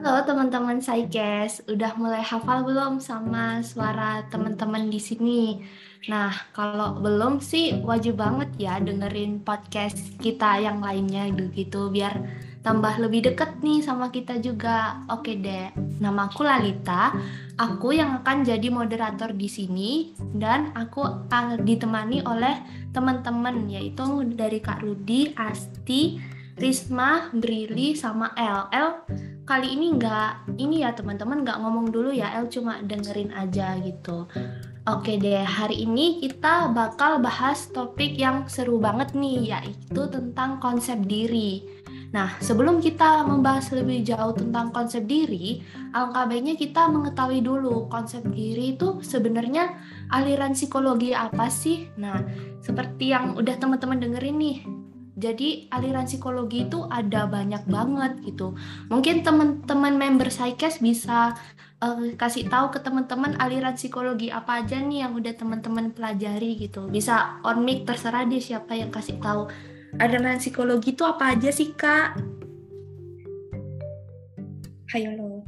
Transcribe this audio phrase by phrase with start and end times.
[0.00, 5.60] Halo teman-teman Saikes, udah mulai hafal belum sama suara teman-teman di sini?
[6.08, 12.16] Nah, kalau belum sih wajib banget ya dengerin podcast kita yang lainnya gitu biar
[12.64, 15.04] tambah lebih deket nih sama kita juga.
[15.12, 15.68] Oke deh,
[16.00, 17.12] nama aku Lalita.
[17.60, 21.28] Aku yang akan jadi moderator di sini dan aku
[21.60, 22.56] ditemani oleh
[22.96, 26.16] teman-teman yaitu dari Kak Rudi, Asti,
[26.60, 28.68] Risma, Brili, sama El.
[28.68, 28.88] El
[29.48, 32.36] kali ini nggak ini ya teman-teman nggak ngomong dulu ya.
[32.36, 34.28] El cuma dengerin aja gitu.
[34.84, 41.00] Oke deh hari ini kita bakal bahas topik yang seru banget nih yaitu tentang konsep
[41.08, 41.64] diri.
[42.12, 45.64] Nah sebelum kita membahas lebih jauh tentang konsep diri
[45.96, 49.80] alangkah baiknya kita mengetahui dulu konsep diri itu sebenarnya
[50.12, 51.88] aliran psikologi apa sih?
[51.96, 52.20] Nah
[52.60, 54.58] seperti yang udah teman-teman dengerin nih
[55.20, 58.56] jadi aliran psikologi itu ada banyak banget gitu.
[58.88, 61.36] Mungkin teman-teman member Psycast bisa
[61.84, 66.88] uh, kasih tahu ke teman-teman aliran psikologi apa aja nih yang udah teman-teman pelajari gitu.
[66.88, 69.52] Bisa on mic terserah deh siapa yang kasih tahu.
[70.00, 72.16] Aliran psikologi itu apa aja sih kak?
[74.90, 75.44] Hayo lo.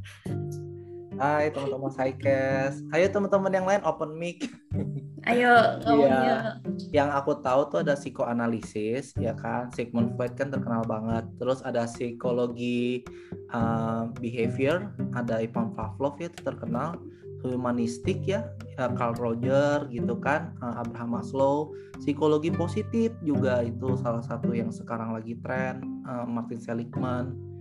[1.23, 2.83] Hai teman-teman Psycast.
[2.91, 4.43] Ayo teman-teman yang lain open mic.
[5.31, 5.55] Ayo,
[5.87, 6.59] Iya.
[6.91, 9.71] Yang aku tahu tuh ada psikoanalisis, ya kan.
[9.71, 11.23] Sigmund Freud kan terkenal banget.
[11.39, 13.07] Terus ada psikologi
[13.55, 16.99] uh, behavior, ada Ivan Pavlov ya itu terkenal.
[17.47, 21.71] Humanistik ya, ya Carl Roger gitu kan, uh, Abraham Maslow.
[22.03, 27.52] Psikologi positif juga itu salah satu yang sekarang lagi tren, uh, Martin Seligman.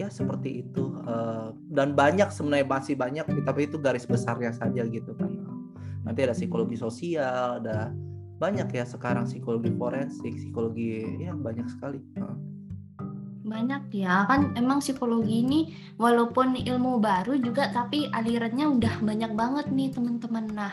[0.00, 0.96] Ya seperti itu.
[1.04, 5.28] Uh, dan banyak sebenarnya masih banyak, tapi itu garis besarnya saja gitu kan.
[6.04, 7.92] Nanti ada psikologi sosial ada
[8.40, 12.00] banyak ya sekarang psikologi forensik psikologi ya banyak sekali.
[13.44, 15.60] Banyak ya kan emang psikologi ini
[16.00, 20.44] walaupun ilmu baru juga tapi alirannya udah banyak banget nih teman-teman.
[20.56, 20.72] Nah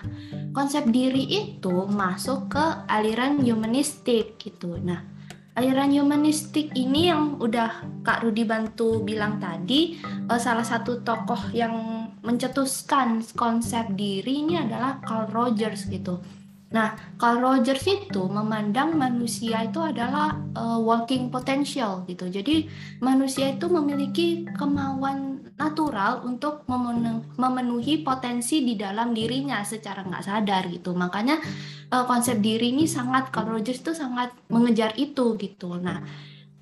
[0.56, 4.80] konsep diri itu masuk ke aliran humanistik gitu.
[4.80, 5.04] Nah
[5.58, 12.06] aliran humanistik ini yang udah Kak Rudi bantu bilang tadi eh, salah satu tokoh yang
[12.22, 16.22] mencetuskan konsep diri ini adalah Carl Rogers gitu.
[16.68, 22.28] Nah, Carl Rogers itu memandang manusia itu adalah uh, walking potential gitu.
[22.28, 22.68] Jadi
[23.00, 25.27] manusia itu memiliki kemauan
[25.58, 26.70] natural untuk
[27.38, 30.94] memenuhi potensi di dalam dirinya secara nggak sadar gitu.
[30.94, 31.42] Makanya
[31.90, 35.82] uh, konsep diri ini sangat Carl Rogers itu sangat mengejar itu gitu.
[35.82, 36.06] Nah,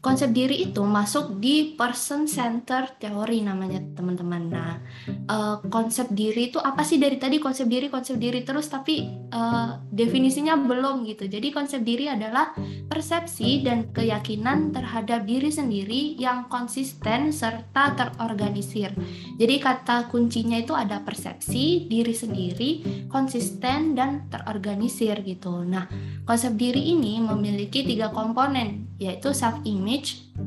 [0.05, 4.43] konsep diri itu masuk di person center teori namanya teman-teman.
[4.53, 4.77] Nah,
[5.25, 9.01] uh, konsep diri itu apa sih dari tadi konsep diri konsep diri terus tapi
[9.33, 11.25] uh, definisinya belum gitu.
[11.25, 12.53] Jadi konsep diri adalah
[12.85, 18.93] persepsi dan keyakinan terhadap diri sendiri yang konsisten serta terorganisir.
[19.41, 22.69] Jadi kata kuncinya itu ada persepsi, diri sendiri,
[23.09, 25.65] konsisten dan terorganisir gitu.
[25.65, 25.89] Nah,
[26.29, 29.94] konsep diri ini memiliki tiga komponen yaitu self image,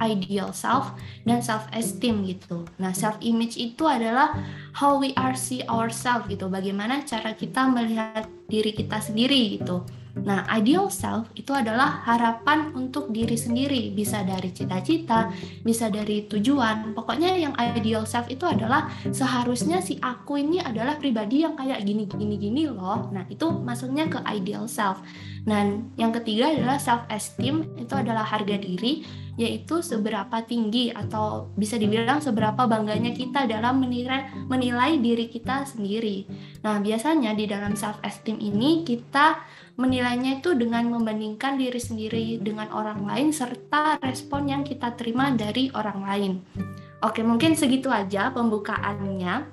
[0.03, 0.93] ideal self,
[1.25, 2.69] dan self esteem gitu.
[2.77, 4.37] Nah, self image itu adalah
[4.77, 6.51] how we are see ourselves gitu.
[6.53, 9.85] Bagaimana cara kita melihat diri kita sendiri gitu.
[10.25, 15.31] Nah, ideal self itu adalah harapan untuk diri sendiri, bisa dari cita-cita,
[15.63, 16.97] bisa dari tujuan.
[16.97, 22.09] Pokoknya yang ideal self itu adalah seharusnya si aku ini adalah pribadi yang kayak gini
[22.11, 23.13] gini gini loh.
[23.15, 24.99] Nah, itu masuknya ke ideal self.
[25.47, 29.07] Dan yang ketiga adalah self esteem, itu adalah harga diri,
[29.38, 36.26] yaitu seberapa tinggi atau bisa dibilang seberapa bangganya kita dalam menilai menilai diri kita sendiri.
[36.66, 39.38] Nah, biasanya di dalam self esteem ini kita
[39.78, 45.70] menilainya itu dengan membandingkan diri sendiri dengan orang lain serta respon yang kita terima dari
[45.70, 46.32] orang lain.
[46.99, 49.47] Oke, mungkin segitu aja pembukaannya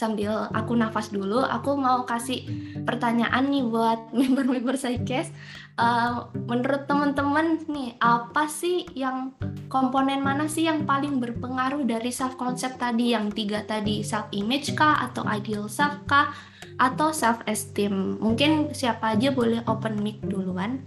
[0.00, 2.48] sambil aku nafas dulu, aku mau kasih
[2.88, 5.28] pertanyaan nih buat member-member Saikes.
[5.76, 9.36] Uh, menurut teman-teman nih, apa sih yang
[9.68, 14.72] komponen mana sih yang paling berpengaruh dari self concept tadi yang tiga tadi self image
[14.72, 16.32] kah atau ideal self kah
[16.80, 18.16] atau self esteem?
[18.16, 20.80] Mungkin siapa aja boleh open mic duluan.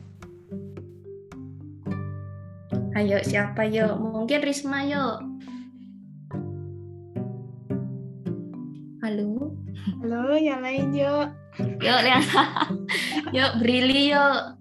[2.94, 3.98] Ayo siapa yuk?
[3.98, 5.18] Mungkin Risma yuk.
[9.04, 9.52] Halo.
[10.00, 11.28] Halo, yang lain yuk.
[11.60, 12.24] Yuk, lihat.
[13.36, 14.56] yuk, Brili yuk.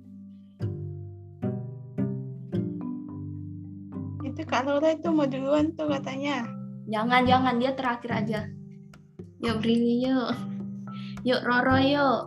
[4.26, 6.42] Itu Kak Laura itu mau duluan tuh katanya.
[6.90, 7.54] Jangan, jangan.
[7.62, 8.40] Dia terakhir aja.
[9.46, 10.34] Yuk, Brili yuk.
[11.22, 12.26] Yuk, Roro yuk.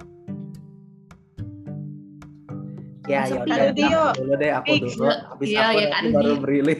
[3.05, 4.11] Ya, ya udah, yuk.
[4.17, 5.05] dulu deh, aku dulu.
[5.05, 6.79] Habis Iya, aku ya, nanti baru berilih.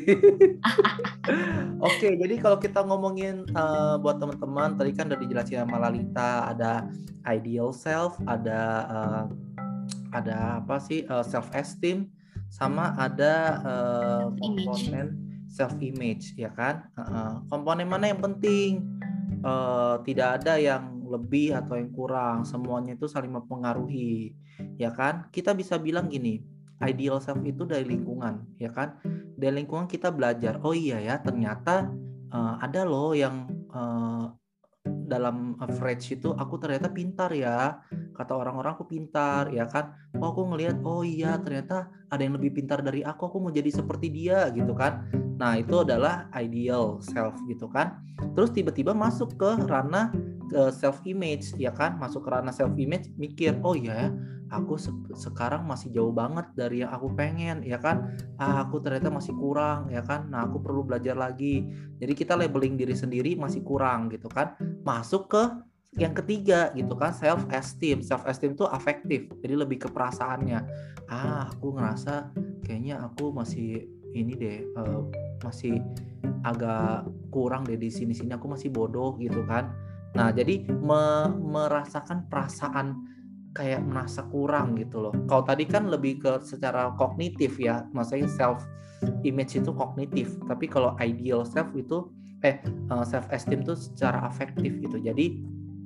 [1.88, 6.90] Oke, jadi kalau kita ngomongin eh, buat teman-teman, tadi kan udah dijelasin sama Lalita, ada
[7.30, 9.24] ideal self, ada eh,
[10.16, 12.10] ada apa sih self esteem,
[12.50, 14.42] sama ada eh, Self-image.
[14.42, 15.08] komponen
[15.46, 16.84] self image, ya kan?
[17.00, 17.32] Heeh.
[17.48, 18.84] komponen mana yang penting?
[19.46, 24.34] Eh, tidak ada yang lebih atau yang kurang, semuanya itu saling mempengaruhi,
[24.76, 25.30] ya kan?
[25.30, 26.42] Kita bisa bilang gini,
[26.84, 29.00] ideal self itu dari lingkungan, ya kan?
[29.38, 31.90] Dari lingkungan kita belajar, oh iya ya, ternyata
[32.34, 34.26] eh, ada loh yang eh,
[35.06, 37.80] dalam average itu aku ternyata pintar ya,
[38.18, 39.94] kata orang-orang aku pintar, ya kan?
[40.18, 43.70] Oh aku ngelihat, oh iya ternyata ada yang lebih pintar dari aku, aku mau jadi
[43.70, 45.06] seperti dia, gitu kan?
[45.38, 48.02] Nah itu adalah ideal self, gitu kan?
[48.34, 50.10] Terus tiba-tiba masuk ke ranah
[50.46, 54.10] ke self image ya kan masuk ke ranah self image mikir oh iya ya
[54.58, 58.16] aku se- sekarang masih jauh banget dari yang aku pengen ya kan?
[58.40, 60.28] Ah aku ternyata masih kurang ya kan?
[60.32, 61.68] Nah aku perlu belajar lagi.
[62.00, 64.56] Jadi kita labeling diri sendiri masih kurang gitu kan?
[64.82, 65.44] Masuk ke
[65.96, 67.12] yang ketiga gitu kan?
[67.16, 70.60] Self esteem self esteem itu afektif jadi lebih ke perasaannya.
[71.12, 72.32] Ah aku ngerasa
[72.66, 73.86] kayaknya aku masih
[74.16, 75.02] ini deh eh,
[75.44, 75.84] masih
[76.48, 79.76] agak kurang deh di sini sini aku masih bodoh gitu kan?
[80.16, 83.04] Nah, jadi me- merasakan perasaan
[83.56, 85.14] kayak merasa kurang gitu loh.
[85.32, 88.68] Kalau tadi kan lebih ke secara kognitif ya, maksudnya self
[89.24, 90.36] image itu kognitif.
[90.44, 92.12] Tapi kalau ideal self itu
[92.44, 92.60] eh
[93.08, 95.00] self esteem itu secara afektif gitu.
[95.00, 95.40] Jadi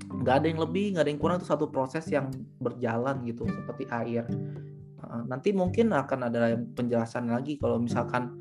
[0.09, 3.85] nggak ada yang lebih, nggak ada yang kurang itu satu proses yang berjalan gitu seperti
[3.93, 4.25] air.
[4.99, 8.33] Uh, nanti mungkin akan ada penjelasan lagi kalau misalkan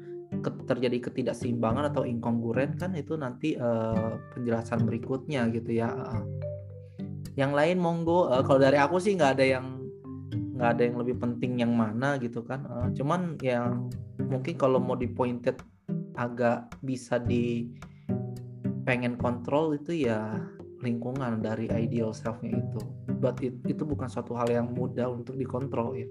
[0.68, 5.88] terjadi ketidakseimbangan atau inkongruent kan itu nanti eh, penjelasan berikutnya gitu ya.
[5.88, 6.20] Uh,
[7.38, 8.34] Yang lain monggo.
[8.34, 9.66] Eh, kalau dari aku sih nggak ada yang
[10.58, 12.66] nggak ada yang lebih penting yang mana gitu kan.
[12.66, 13.86] Eh, cuman yang
[14.26, 15.54] mungkin kalau mau di pointed
[16.18, 17.70] agak bisa di
[18.82, 20.34] pengen kontrol itu ya
[20.82, 22.82] lingkungan dari ideal selfnya itu.
[23.22, 26.10] But it- itu bukan suatu hal yang mudah untuk dikontrol ya.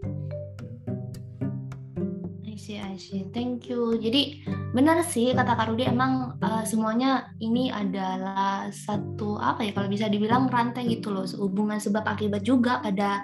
[2.58, 2.98] See, I.
[3.30, 4.02] Thank you.
[4.02, 4.42] Jadi
[4.74, 10.10] benar sih kata Kak Rudi emang eh, semuanya ini adalah satu apa ya kalau bisa
[10.10, 13.22] dibilang rantai gitu loh hubungan sebab akibat juga pada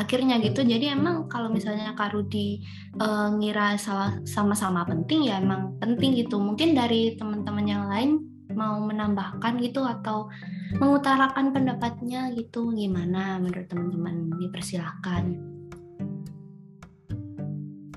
[0.00, 0.64] akhirnya gitu.
[0.64, 2.64] Jadi emang kalau misalnya Kak Rudi
[2.96, 3.76] eh, ngira
[4.24, 6.40] sama-sama penting ya emang penting gitu.
[6.40, 8.10] Mungkin dari teman-teman yang lain
[8.56, 10.32] mau menambahkan gitu atau
[10.80, 15.59] mengutarakan pendapatnya gitu gimana menurut teman-teman dipersilahkan.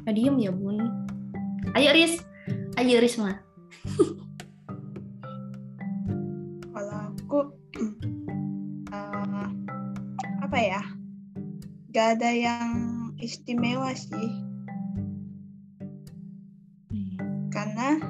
[0.04, 0.84] Ah, diem ya bun.
[1.80, 2.20] Ayo Riz,
[2.76, 3.40] ayo Risma.
[6.76, 7.40] Kalau aku
[8.96, 9.48] eh,
[10.44, 10.82] apa ya?
[11.96, 12.70] Gak ada yang
[13.22, 14.32] istimewa sih,
[17.54, 18.02] karena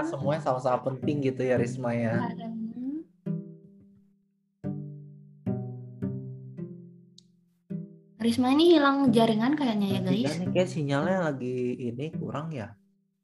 [0.00, 2.16] Karena semuanya sama-sama penting gitu ya Risma ya.
[8.20, 10.32] Risma ini hilang jaringan kayaknya ya Iya guys.
[10.40, 12.72] nih kayak sinyalnya lagi ini kurang ya.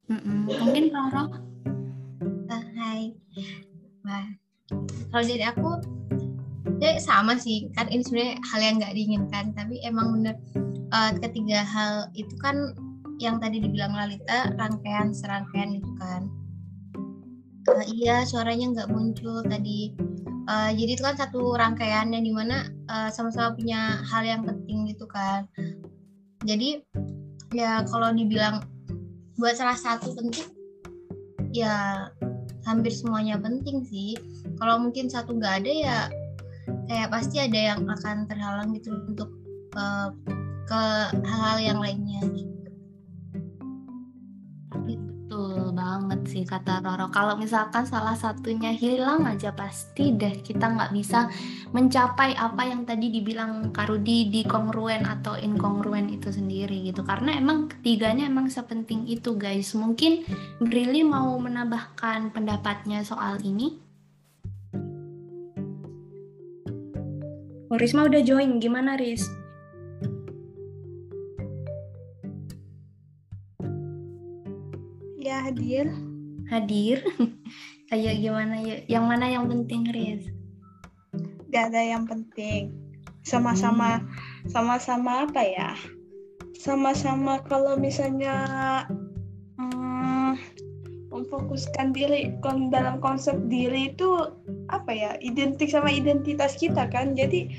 [0.08, 0.48] Mm-mm.
[0.52, 1.24] Mungkin Roro.
[2.52, 3.12] Ah, Hai.
[4.04, 4.28] Wah,
[5.08, 5.70] kalau dari aku,
[6.80, 7.72] ya sama sih.
[7.72, 9.44] Kan ini sebenarnya hal yang nggak diinginkan.
[9.56, 10.36] Tapi emang bener
[10.92, 12.76] eh, ketiga hal itu kan
[13.16, 16.28] yang tadi dibilang Lalita rangkaian serangkaian itu kan.
[17.66, 19.90] Eh, iya, suaranya nggak muncul tadi.
[20.46, 24.86] Eh, jadi itu kan satu rangkaian yang di mana eh, sama-sama punya hal yang penting
[24.86, 25.50] gitu kan.
[26.46, 26.78] Jadi
[27.50, 28.62] ya kalau dibilang
[29.34, 30.46] buat salah satu penting,
[31.50, 32.06] ya
[32.62, 34.14] hampir semuanya penting sih.
[34.62, 35.98] Kalau mungkin satu nggak ada ya
[36.86, 39.34] kayak pasti ada yang akan terhalang gitu untuk
[39.74, 40.08] eh,
[40.70, 40.82] ke
[41.26, 42.22] hal-hal yang lainnya.
[42.22, 42.55] Betul
[45.96, 47.08] banget sih kata Roro.
[47.08, 51.32] Kalau misalkan salah satunya hilang aja pasti deh kita nggak bisa
[51.72, 57.00] mencapai apa yang tadi dibilang Karudi di kongruen atau inkongruen itu sendiri gitu.
[57.00, 59.72] Karena emang ketiganya emang sepenting itu guys.
[59.72, 60.28] Mungkin
[60.60, 63.80] Brili mau menambahkan pendapatnya soal ini.
[67.66, 69.26] Oh, Risma udah join, gimana Riz?
[75.26, 75.90] Ya hadir.
[76.46, 77.02] Hadir?
[77.94, 78.82] Ayo gimana ya?
[78.86, 80.30] Yang mana yang penting Riz?
[81.50, 82.74] Gak ada yang penting.
[83.26, 84.06] Sama-sama,
[84.46, 85.74] sama-sama apa ya?
[86.62, 88.34] Sama-sama kalau misalnya
[89.58, 90.38] hmm,
[91.10, 94.30] memfokuskan diri kon dalam konsep diri itu
[94.70, 97.50] apa ya identik sama identitas kita kan jadi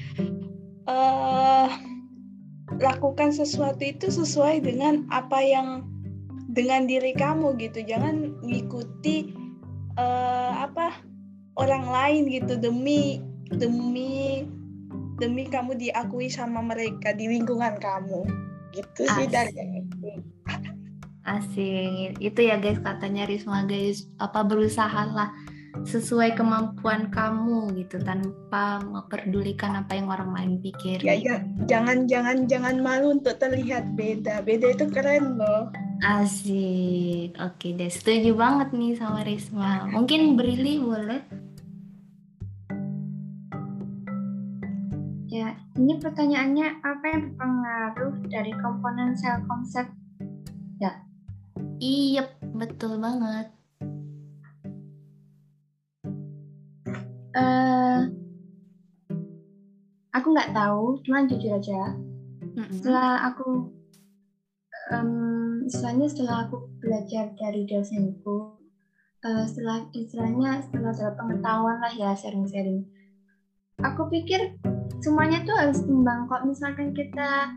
[0.88, 1.68] eh
[2.80, 5.88] lakukan sesuatu itu sesuai dengan apa yang
[6.58, 9.30] dengan diri kamu gitu jangan ngikuti
[9.94, 10.98] eh apa
[11.62, 13.22] orang lain gitu demi
[13.54, 14.42] demi
[15.22, 18.26] demi kamu diakui sama mereka di lingkungan kamu
[18.74, 19.34] gitu sih Asik.
[19.34, 19.54] dari.
[21.28, 22.12] Asik.
[22.24, 25.34] Itu ya guys katanya Risma guys apa berusaha lah
[25.86, 30.98] sesuai kemampuan kamu gitu tanpa memperdulikan apa yang orang lain pikir.
[31.06, 31.38] ya, ya
[31.70, 35.70] jangan jangan jangan malu untuk terlihat beda beda itu keren loh
[36.02, 37.38] Asik.
[37.38, 39.86] Oke deh, setuju banget nih sama Risma.
[39.90, 41.22] Mungkin Brili boleh?
[45.28, 49.86] Ya, ini pertanyaannya apa yang berpengaruh dari komponen sel konsep?
[51.78, 52.26] Iya,
[52.58, 53.54] betul banget.
[57.38, 58.00] Eh,
[60.10, 61.94] aku nggak tahu, cuman jujur aja.
[62.58, 62.74] Mm-mm.
[62.74, 63.70] Setelah aku,
[64.90, 65.37] em,
[65.68, 68.56] istilahnya setelah aku belajar dari dosenku,
[69.28, 72.88] eh, setelah istilahnya setelah dapat pengetahuan lah ya sharing-sharing.
[73.84, 74.56] Aku pikir
[75.04, 76.26] semuanya tuh harus imbang.
[76.26, 77.54] Kok misalkan kita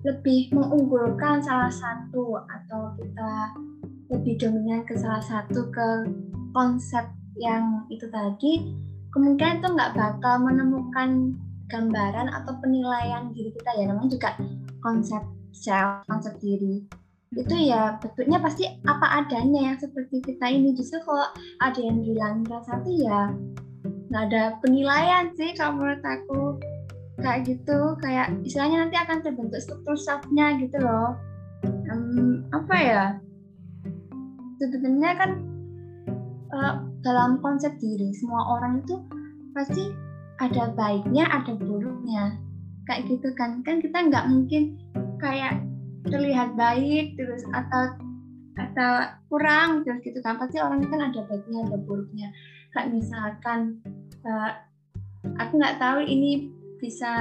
[0.00, 3.32] lebih mengunggulkan salah satu atau kita
[4.08, 5.88] lebih dominan ke salah satu ke
[6.56, 7.04] konsep
[7.36, 8.64] yang itu tadi
[9.12, 11.36] kemungkinan itu nggak bakal menemukan
[11.70, 14.30] gambaran atau penilaian diri kita ya namanya juga
[14.82, 15.22] konsep
[15.54, 16.82] self konsep diri
[17.30, 20.74] itu ya bentuknya pasti apa adanya yang seperti kita ini.
[20.74, 21.30] Justru kalau
[21.62, 23.30] ada yang bilang satu ya
[24.10, 26.58] nggak ada penilaian sih kalau menurut aku.
[27.20, 31.14] Kayak gitu kayak istilahnya nanti akan terbentuk struktur self-nya gitu loh.
[31.62, 33.04] Em, apa ya?
[34.58, 35.30] Sebenarnya kan
[36.50, 36.74] eh,
[37.06, 38.98] dalam konsep diri semua orang itu
[39.54, 39.92] pasti
[40.42, 42.34] ada baiknya ada buruknya.
[42.90, 43.62] Kayak gitu kan.
[43.62, 44.80] Kan kita nggak mungkin
[45.20, 45.69] kayak
[46.06, 47.96] terlihat baik terus atau
[48.56, 48.92] atau
[49.28, 50.36] kurang terus gitu kan.
[50.40, 52.28] Pasti orang kan ada baiknya ada buruknya.
[52.72, 53.80] Kayak misalkan
[54.24, 54.52] eh,
[55.40, 56.48] aku nggak tahu ini
[56.80, 57.12] bisa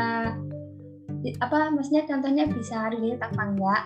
[1.43, 3.83] apa maksudnya contohnya bisa relate apa enggak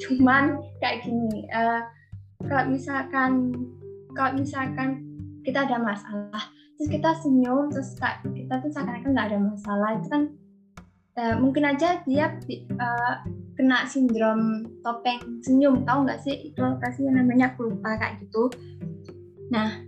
[0.00, 1.82] cuman kayak gini eh,
[2.46, 3.52] kalau misalkan
[4.14, 5.02] kalau misalkan
[5.42, 6.44] kita ada masalah
[6.78, 7.92] terus kita senyum terus
[8.32, 10.22] kita tuh seakan-akan nggak ada masalah itu kan
[11.16, 13.14] eh, mungkin aja dia eh,
[13.56, 16.62] kena sindrom topeng senyum tahu nggak sih itu
[16.94, 17.54] sih yang namanya?
[17.54, 18.50] Aku lupa kayak gitu.
[19.50, 19.80] Nah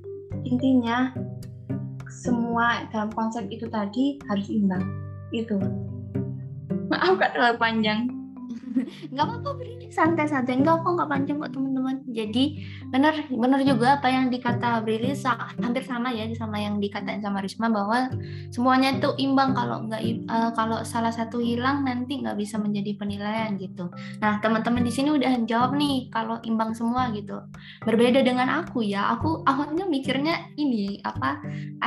[0.42, 1.12] intinya
[2.08, 4.84] semua dalam konsep itu tadi harus imbang
[5.32, 5.56] itu.
[6.92, 8.21] Maaf gak terlalu panjang
[9.12, 11.96] nggak apa-apa Brili santai-santai nggak kok nggak panjang kok teman-teman.
[12.08, 12.44] Jadi
[12.88, 15.12] benar benar juga apa yang dikata Brili
[15.62, 18.10] hampir sama ya sama yang dikatain sama Risma bahwa
[18.50, 19.52] semuanya itu imbang.
[19.52, 23.92] Kalau nggak eh, kalau salah satu hilang nanti nggak bisa menjadi penilaian gitu.
[24.20, 27.38] Nah teman-teman di sini udah jawab nih kalau imbang semua gitu.
[27.84, 29.12] Berbeda dengan aku ya.
[29.18, 31.42] Aku awalnya mikirnya ini apa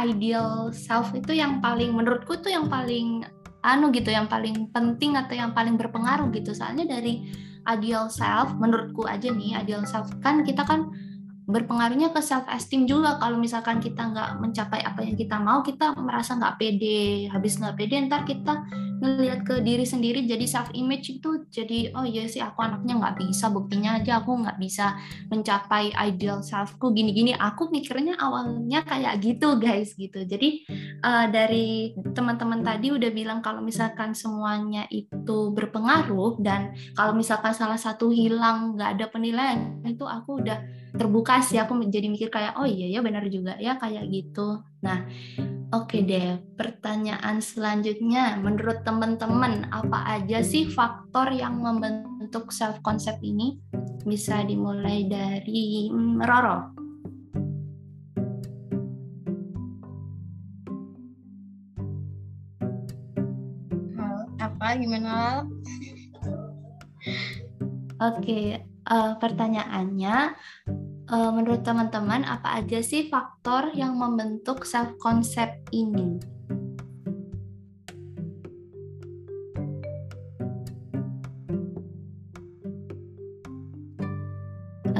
[0.05, 3.25] ideal self itu yang paling menurutku tuh yang paling
[3.65, 6.53] anu gitu yang paling penting atau yang paling berpengaruh gitu.
[6.53, 7.25] Soalnya dari
[7.65, 10.93] ideal self menurutku aja nih ideal self kan kita kan
[11.45, 13.17] berpengaruhnya ke self esteem juga.
[13.21, 17.29] Kalau misalkan kita nggak mencapai apa yang kita mau kita merasa nggak pede.
[17.29, 18.65] Habis nggak pede ntar kita
[19.01, 23.15] ngelihat ke diri sendiri jadi self image itu jadi oh iya sih aku anaknya nggak
[23.21, 24.95] bisa buktinya aja aku nggak bisa
[25.29, 26.91] mencapai ideal selfku.
[26.95, 30.23] Gini-gini aku mikirnya awalnya kayak gitu guys gitu.
[30.23, 30.65] Jadi
[31.01, 37.79] eh, dari teman-teman tadi udah bilang kalau misalkan semuanya itu berpengaruh dan kalau misalkan salah
[37.79, 40.59] satu hilang nggak ada penilaian itu aku udah
[40.95, 41.59] terbuka sih.
[41.59, 44.63] Aku jadi mikir kayak oh iya ya benar juga ya kayak gitu.
[44.81, 45.05] Nah
[45.75, 48.39] oke deh pertanyaan selanjutnya.
[48.39, 53.59] Menurut teman-teman apa aja sih faktor yang membentuk self concept ini?
[54.07, 56.57] Bisa dimulai dari mm, Roro.
[63.99, 64.67] Hal apa?
[64.79, 65.43] Gimana?
[67.95, 70.35] Oke, eh, pertanyaannya,
[71.05, 76.17] eh, menurut teman-teman apa aja sih faktor yang membentuk self concept ini?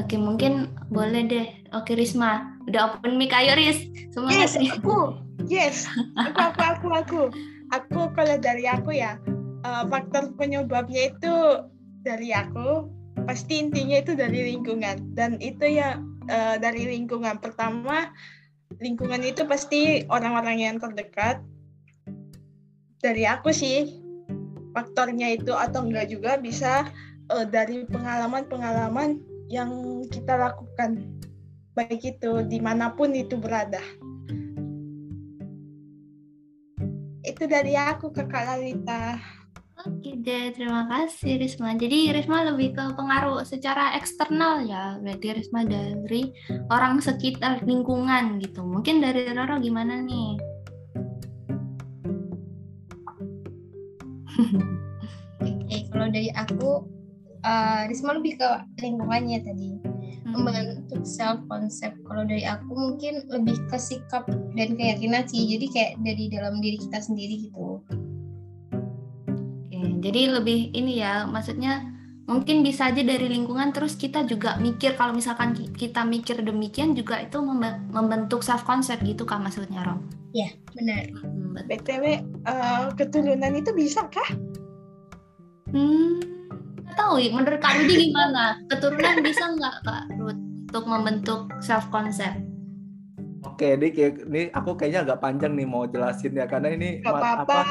[0.05, 1.47] Oke, mungkin boleh deh.
[1.73, 3.89] Oke, Risma, udah open mic ayo Ris.
[4.13, 4.99] Semangat Yes, aku.
[5.49, 5.77] Yes,
[6.13, 7.21] aku, aku, aku, aku.
[7.73, 9.17] Aku kalau dari aku ya,
[9.65, 11.33] eh, faktor penyebabnya itu
[12.05, 12.85] dari aku,
[13.25, 15.17] pasti intinya itu dari lingkungan.
[15.17, 17.41] Dan itu ya uh, dari lingkungan.
[17.41, 18.13] Pertama,
[18.79, 21.41] lingkungan itu pasti orang-orang yang terdekat.
[23.01, 24.01] Dari aku sih,
[24.73, 26.89] faktornya itu atau enggak juga bisa
[27.33, 31.05] uh, dari pengalaman-pengalaman yang kita lakukan.
[31.75, 33.83] Baik itu di mana pun itu berada.
[37.25, 39.17] Itu dari aku, Kakak Lalita.
[39.85, 41.77] Oke deh, terima kasih Risma.
[41.77, 46.33] Jadi Risma lebih ke pengaruh secara eksternal ya, berarti Risma dari
[46.73, 48.65] orang sekitar lingkungan gitu.
[48.65, 50.41] Mungkin dari Roro gimana nih?
[55.45, 56.89] Oke, kalau dari aku,
[57.45, 58.49] uh, Risma lebih ke
[58.81, 59.69] lingkungannya tadi.
[60.25, 60.49] Hmm.
[60.49, 62.01] Membentuk self concept.
[62.09, 64.25] Kalau dari aku mungkin lebih ke sikap
[64.57, 65.45] dan keyakinan sih.
[65.45, 67.85] Jadi kayak dari dalam diri kita sendiri gitu
[70.01, 75.13] jadi lebih ini ya, maksudnya mungkin bisa aja dari lingkungan terus kita juga mikir kalau
[75.13, 77.37] misalkan kita mikir demikian juga itu
[77.93, 80.01] membentuk self concept gitu kan maksudnya Rom?
[80.33, 81.05] Iya benar.
[81.21, 82.03] Hmm, btw
[82.49, 84.29] uh, keturunan itu bisa kah?
[85.69, 86.17] Hmm,
[86.97, 87.29] tahu ya.
[87.29, 88.57] Menurut Kak Rudi gimana?
[88.73, 92.54] Keturunan bisa nggak Kak Ruth untuk membentuk self concept?
[93.55, 93.87] Oke, ini
[94.27, 97.63] ini aku kayaknya agak panjang nih mau jelasin ya karena ini Gak apa-apa.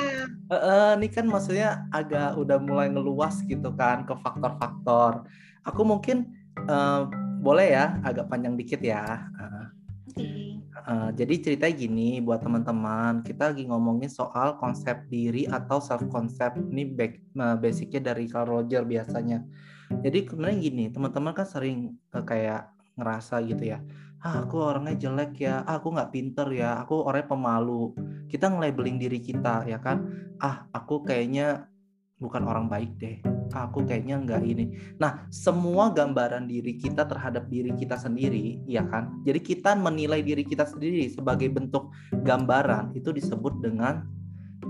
[0.49, 5.29] Uh, uh, ini kan maksudnya agak udah mulai ngeluas gitu kan ke faktor-faktor.
[5.69, 6.33] Aku mungkin
[6.73, 7.05] uh,
[7.45, 9.29] boleh ya agak panjang dikit ya.
[9.37, 9.67] Uh,
[10.88, 16.64] uh, jadi cerita gini buat teman-teman, kita lagi ngomongin soal konsep diri atau self concept.
[16.64, 19.45] Ini back, uh, basicnya dari Carl Roger biasanya.
[20.00, 23.85] Jadi sebenarnya gini, teman-teman kan sering uh, kayak ngerasa gitu ya
[24.25, 25.61] ah aku orangnya jelek ya.
[25.69, 26.81] Ah, aku nggak pinter ya.
[26.81, 27.93] Aku orangnya pemalu.
[28.26, 30.09] Kita nge-labeling diri kita ya kan?
[30.40, 31.69] Ah aku kayaknya
[32.16, 33.21] bukan orang baik deh.
[33.52, 34.97] Ah, aku kayaknya nggak ini.
[34.97, 39.20] Nah semua gambaran diri kita terhadap diri kita sendiri ya kan?
[39.29, 41.92] Jadi kita menilai diri kita sendiri sebagai bentuk
[42.25, 44.09] gambaran itu disebut dengan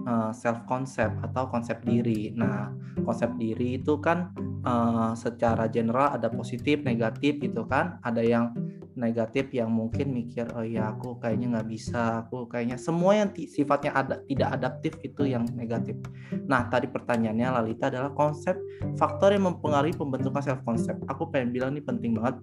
[0.06, 2.34] uh, self concept atau konsep diri.
[2.34, 2.74] Nah,
[3.06, 4.34] konsep diri itu kan
[4.66, 8.02] uh, secara general ada positif, negatif gitu kan.
[8.02, 8.54] Ada yang
[8.94, 13.90] negatif yang mungkin mikir oh ya aku kayaknya nggak bisa aku kayaknya semua yang sifatnya
[13.90, 15.98] ada tidak adaptif itu yang negatif
[16.46, 18.54] nah tadi pertanyaannya Lalita adalah konsep
[18.94, 22.38] faktor yang mempengaruhi pembentukan self concept aku pengen bilang ini penting banget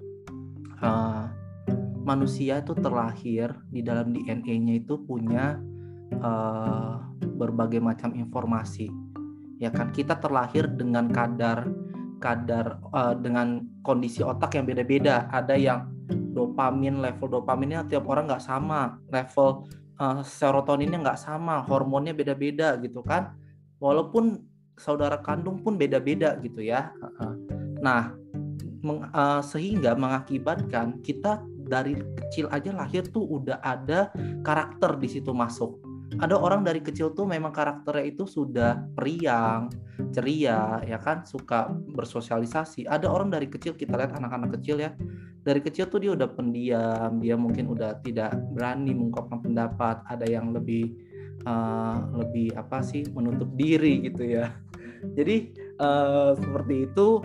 [0.83, 1.31] uh,
[2.03, 5.55] manusia itu terlahir di dalam DNA-nya itu punya
[6.19, 6.99] uh,
[7.39, 8.91] berbagai macam informasi.
[9.61, 11.69] Ya kan kita terlahir dengan kadar
[12.21, 15.29] kadar uh, dengan kondisi otak yang beda-beda.
[15.33, 15.89] Ada yang
[16.33, 19.01] dopamin level dopaminnya tiap orang nggak sama.
[19.09, 19.65] Level
[19.97, 21.65] uh, serotoninnya nggak sama.
[21.65, 23.33] Hormonnya beda-beda gitu kan.
[23.81, 24.41] Walaupun
[24.77, 26.93] saudara kandung pun beda-beda gitu ya.
[27.81, 28.13] Nah
[28.81, 34.11] meng, uh, sehingga mengakibatkan kita dari kecil aja lahir tuh udah ada
[34.43, 35.79] karakter di situ masuk
[36.19, 39.71] ada orang dari kecil tuh memang karakternya itu sudah periang,
[40.11, 42.83] ceria, ya kan, suka bersosialisasi.
[42.83, 44.91] Ada orang dari kecil kita lihat anak-anak kecil ya,
[45.47, 50.03] dari kecil tuh dia udah pendiam, dia mungkin udah tidak berani mengungkapkan pendapat.
[50.11, 50.91] Ada yang lebih
[51.47, 54.51] uh, lebih apa sih menutup diri gitu ya.
[55.15, 57.23] Jadi uh, seperti itu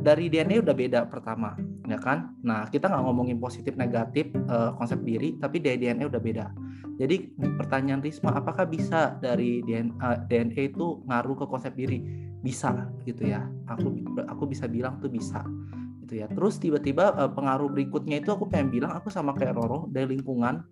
[0.00, 1.54] dari DNA udah beda pertama,
[1.84, 2.36] ya kan?
[2.44, 6.46] Nah kita nggak ngomongin positif negatif uh, konsep diri, tapi dari DNA udah beda
[6.94, 7.26] jadi
[7.58, 11.98] pertanyaan Risma, apakah bisa dari DNA, DNA itu ngaruh ke konsep diri?
[12.38, 13.42] Bisa gitu ya.
[13.66, 13.90] Aku
[14.30, 15.42] aku bisa bilang tuh bisa
[16.06, 16.30] gitu ya.
[16.30, 20.62] Terus tiba-tiba uh, pengaruh berikutnya itu aku pengen bilang aku sama kayak Roro dari lingkungan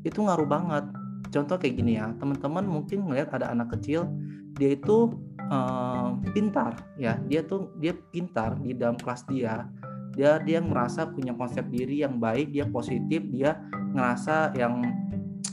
[0.00, 0.84] itu ngaruh banget.
[1.28, 4.08] Contoh kayak gini ya, teman-teman mungkin ngeliat ada anak kecil
[4.56, 5.12] dia itu
[5.52, 9.68] uh, pintar ya, dia tuh dia pintar di dalam kelas dia
[10.16, 13.60] dia dia merasa punya konsep diri yang baik dia positif dia
[13.92, 14.80] ngerasa yang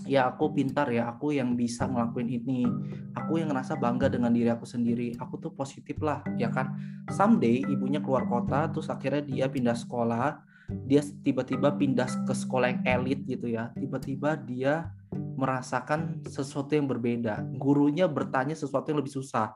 [0.04, 2.68] ya aku pintar ya aku yang bisa ngelakuin ini.
[3.16, 5.16] Aku yang ngerasa bangga dengan diri aku sendiri.
[5.20, 6.76] Aku tuh positif lah ya kan?
[7.12, 10.44] Someday ibunya keluar kota terus akhirnya dia pindah sekolah.
[10.88, 13.72] Dia tiba-tiba pindah ke sekolah yang elit gitu ya.
[13.76, 17.44] Tiba-tiba dia merasakan sesuatu yang berbeda.
[17.60, 19.56] Gurunya bertanya sesuatu yang lebih susah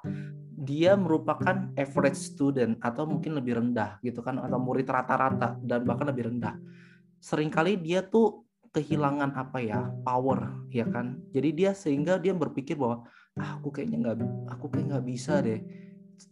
[0.57, 6.09] dia merupakan average student atau mungkin lebih rendah gitu kan atau murid rata-rata dan bahkan
[6.09, 6.57] lebih rendah.
[7.21, 8.41] Seringkali dia tuh
[8.73, 11.21] kehilangan apa ya power ya kan?
[11.29, 13.05] Jadi dia sehingga dia berpikir bahwa
[13.37, 14.17] ah, aku kayaknya nggak
[14.49, 15.61] aku kayak nggak bisa deh.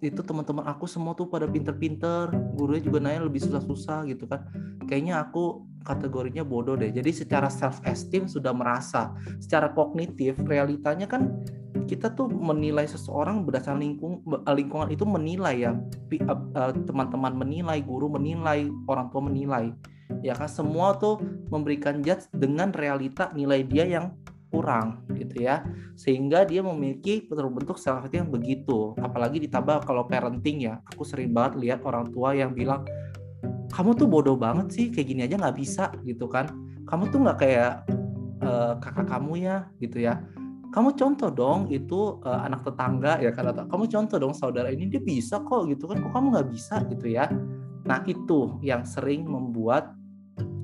[0.02, 4.42] Itu teman-teman aku semua tuh pada pinter-pinter gurunya juga nanya lebih susah-susah gitu kan.
[4.90, 6.90] Kayaknya aku kategorinya bodoh deh.
[6.90, 11.46] Jadi secara self esteem sudah merasa secara kognitif realitanya kan
[11.86, 15.71] kita tuh menilai seseorang berdasarkan lingkung lingkungan itu menilai ya.
[16.86, 19.71] Teman-teman menilai guru menilai orang tua menilai.
[20.21, 20.50] Ya kan?
[20.50, 24.17] Semua tuh memberikan judge dengan realita nilai dia yang
[24.50, 25.62] kurang gitu ya.
[25.93, 28.98] Sehingga dia memiliki terbentuk self yang begitu.
[28.98, 32.86] Apalagi ditambah kalau parenting ya aku sering banget lihat orang tua yang bilang
[33.69, 36.50] kamu tuh bodoh banget sih kayak gini aja nggak bisa gitu kan.
[36.86, 37.74] Kamu tuh nggak kayak
[38.45, 40.21] uh, kakak kamu ya gitu ya
[40.76, 44.92] kamu contoh dong itu uh, anak tetangga ya kan atau kamu contoh dong saudara ini
[44.92, 46.84] dia bisa kok gitu kan kok kamu nggak bisa?
[46.92, 47.32] Gitu ya.
[47.88, 49.96] Nah itu yang sering membuat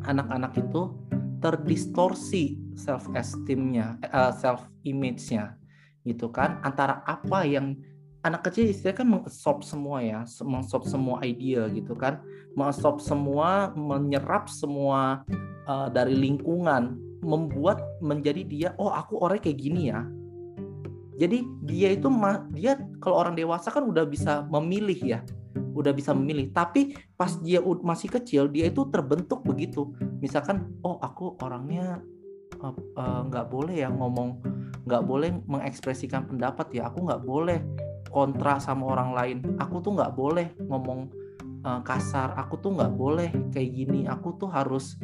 [0.04, 0.92] anak-anak itu
[1.40, 5.56] terdistorsi self esteemnya uh, self image-nya
[6.04, 6.60] gitu kan.
[6.68, 7.80] Antara apa yang
[8.28, 12.20] anak kecil istilahnya kan mengabsorb semua ya mengabsorb semua idea gitu kan.
[12.60, 15.24] Mengabsorb semua menyerap semua
[15.72, 20.06] uh, dari lingkungan membuat menjadi dia oh aku orang kayak gini ya.
[21.22, 22.10] Jadi dia itu
[22.58, 25.20] dia kalau orang dewasa kan udah bisa memilih ya
[25.76, 26.52] udah bisa memilih.
[26.52, 29.92] Tapi pas dia masih kecil dia itu terbentuk begitu.
[30.20, 32.02] Misalkan oh aku orangnya
[33.32, 34.44] nggak uh, uh, boleh ya ngomong
[34.86, 36.92] nggak boleh mengekspresikan pendapat ya.
[36.92, 37.60] Aku nggak boleh
[38.12, 39.38] kontra sama orang lain.
[39.62, 41.21] Aku tuh nggak boleh ngomong
[41.64, 44.98] uh, kasar aku tuh nggak boleh kayak gini aku tuh harus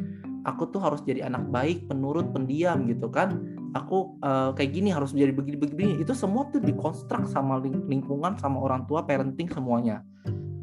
[0.48, 3.36] aku tuh harus jadi anak baik, penurut, pendiam gitu kan.
[3.76, 6.00] Aku uh, kayak gini harus jadi begini-begini.
[6.00, 10.02] Itu semua tuh dikonstruk sama lingkungan, sama orang tua, parenting semuanya,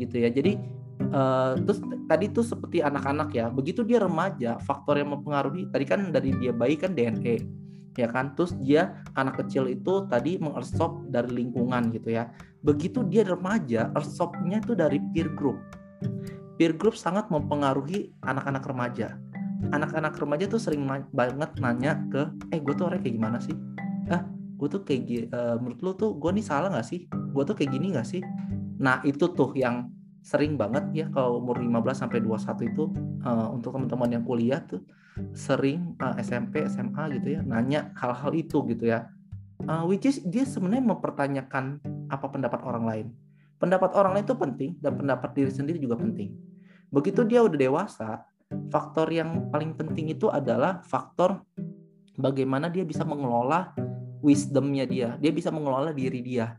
[0.00, 0.33] gitu ya.
[0.33, 0.57] Jadi
[1.12, 3.52] uh, terus tadi tuh seperti anak-anak ya.
[3.52, 7.44] Begitu dia remaja, faktor yang mempengaruhi tadi kan dari dia bayi kan DNA,
[8.00, 8.33] ya kan.
[8.33, 12.33] Terus dia anak kecil itu tadi mengersop dari lingkungan gitu ya.
[12.64, 15.61] Begitu dia remaja, ersopnya itu dari peer group.
[16.54, 19.18] Peer group sangat mempengaruhi anak-anak remaja.
[19.74, 23.57] Anak-anak remaja tuh sering banget nanya ke eh gue tuh orang kayak gimana sih?
[24.07, 24.22] Ah
[24.54, 27.11] gue tuh kayak uh, menurut lu tuh gue nih salah nggak sih?
[27.11, 28.22] Gue tuh kayak gini nggak sih?
[28.78, 29.90] Nah itu tuh yang
[30.24, 32.85] sering banget ya kalau umur 15 sampai 21 itu
[33.28, 34.80] uh, untuk teman-teman yang kuliah tuh
[35.37, 39.11] sering uh, eh, SMP SMA gitu ya nanya hal-hal itu gitu ya.
[39.64, 41.80] Uh, which is dia sebenarnya mempertanyakan
[42.12, 43.07] apa pendapat orang lain
[43.64, 46.37] pendapat orang lain itu penting dan pendapat diri sendiri juga penting
[46.92, 48.22] begitu dia udah dewasa
[48.68, 51.40] faktor yang paling penting itu adalah faktor
[52.14, 53.74] bagaimana dia bisa mengelola
[54.24, 56.57] wisdomnya dia, dia bisa mengelola diri dia,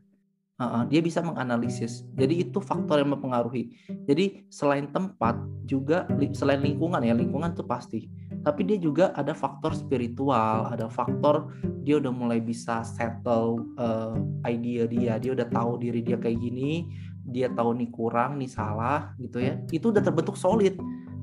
[0.62, 2.06] uh, dia bisa menganalisis.
[2.14, 3.74] Jadi itu faktor yang mempengaruhi.
[4.06, 6.06] Jadi selain tempat juga
[6.38, 8.06] selain lingkungan ya lingkungan itu pasti.
[8.46, 11.50] Tapi dia juga ada faktor spiritual, ada faktor
[11.82, 14.14] dia udah mulai bisa settle uh,
[14.46, 16.86] idea dia, dia udah tahu diri dia kayak gini,
[17.26, 19.58] dia tahu nih kurang, nih salah gitu ya.
[19.74, 20.78] Itu udah terbentuk solid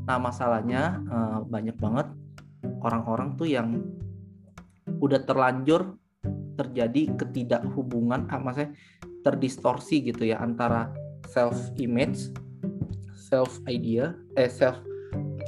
[0.06, 2.11] Nah masalahnya uh, banyak banget
[2.82, 3.82] orang-orang tuh yang
[4.98, 5.98] udah terlanjur
[6.58, 8.76] terjadi ketidakhubungan, ah, maksudnya
[9.26, 10.90] terdistorsi gitu ya antara
[11.30, 12.30] self image,
[13.14, 14.78] self idea, eh self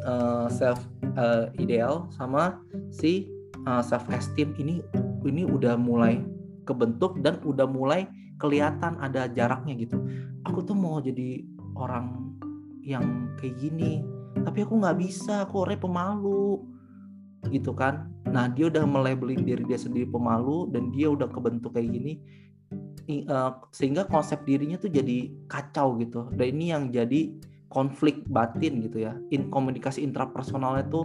[0.05, 0.81] uh, self
[1.17, 2.61] uh, ideal sama
[2.93, 3.29] si
[3.67, 4.85] uh, self esteem ini
[5.25, 6.21] ini udah mulai
[6.69, 8.09] kebentuk dan udah mulai
[8.41, 10.01] kelihatan ada jaraknya gitu.
[10.45, 11.45] Aku tuh mau jadi
[11.77, 12.37] orang
[12.85, 14.05] yang kayak gini,
[14.45, 16.61] tapi aku nggak bisa aku orangnya pemalu
[17.53, 21.93] gitu kan nah dia udah melabelin diri dia sendiri pemalu dan dia udah kebentuk kayak
[21.93, 22.19] gini
[23.71, 27.37] sehingga konsep dirinya tuh jadi kacau gitu dan ini yang jadi
[27.75, 31.05] konflik batin gitu ya in komunikasi intrapersonalnya tuh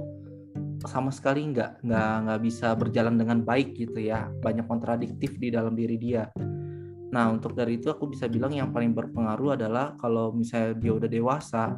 [0.86, 5.74] sama sekali nggak nggak nggak bisa berjalan dengan baik gitu ya banyak kontradiktif di dalam
[5.74, 6.30] diri dia
[7.10, 11.10] nah untuk dari itu aku bisa bilang yang paling berpengaruh adalah kalau misalnya dia udah
[11.10, 11.74] dewasa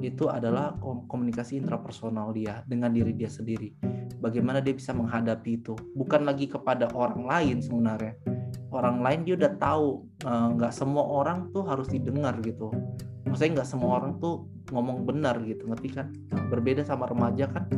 [0.00, 3.76] itu adalah komunikasi intrapersonal dia dengan diri dia sendiri.
[4.22, 5.76] Bagaimana dia bisa menghadapi itu?
[5.92, 8.16] Bukan lagi kepada orang lain sebenarnya.
[8.72, 12.72] Orang lain dia udah tahu eh, nggak uh, semua orang tuh harus didengar gitu.
[13.28, 16.08] Maksudnya nggak semua orang tuh ngomong benar gitu, ngerti kan?
[16.48, 17.68] Berbeda sama remaja kan,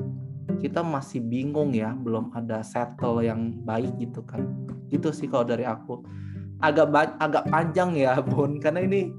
[0.62, 4.46] kita masih bingung ya, belum ada settle yang baik gitu kan.
[4.90, 6.02] Itu sih kalau dari aku.
[6.62, 9.10] Agak agak panjang ya, Bun, karena ini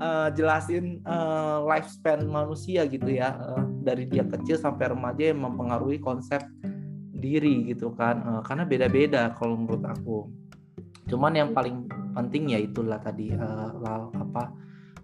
[0.00, 6.00] uh, jelasin uh, lifespan manusia gitu ya uh, dari dia kecil sampai remaja yang mempengaruhi
[6.00, 6.42] konsep
[7.14, 10.28] diri gitu kan uh, karena beda-beda kalau menurut aku
[11.04, 14.42] cuman yang paling penting ya itulah tadi uh, apa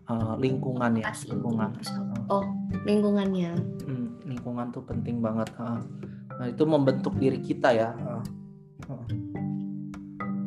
[0.08, 1.70] uh, lingkungan ya lingkungan.
[2.30, 2.44] Oh
[2.86, 3.52] lingkungannya.
[3.84, 5.80] Hmm, lingkungan tuh penting banget uh,
[6.40, 8.24] nah itu membentuk diri kita ya uh,
[8.88, 9.04] uh.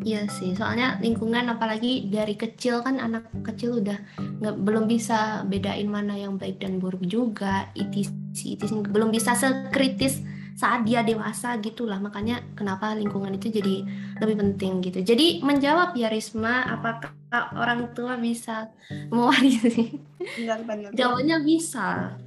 [0.04, 5.88] Iya sih, soalnya lingkungan apalagi dari kecil kan anak kecil udah nggak belum bisa bedain
[5.88, 10.20] mana yang baik dan buruk juga, itis itis belum bisa sekritis
[10.54, 13.82] saat dia dewasa gitulah makanya kenapa lingkungan itu jadi
[14.22, 15.02] lebih penting gitu.
[15.02, 17.14] Jadi menjawab ya Risma, apakah
[17.58, 18.70] orang tua bisa
[19.10, 19.98] mewarisi?
[20.38, 20.90] Benar, benar.
[20.94, 22.18] Jawabannya bisa.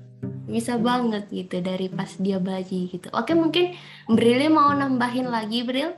[0.47, 3.11] bisa banget gitu dari pas dia bayi gitu.
[3.11, 3.75] Oke mungkin
[4.07, 5.91] Bril mau nambahin lagi Bril?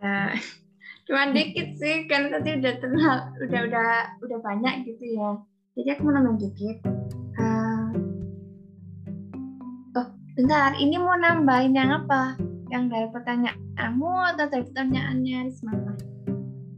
[0.00, 0.32] Nah,
[1.04, 3.88] cuman dikit sih kan tadi udah terlalu udah udah
[4.24, 5.36] udah banyak gitu ya.
[5.76, 6.78] Jadi aku mau nambahin dikit.
[10.34, 12.34] Bentar, ini mau nambahin yang apa?
[12.66, 15.72] Yang dari pertanyaanmu atau dari pertanyaannya Risma?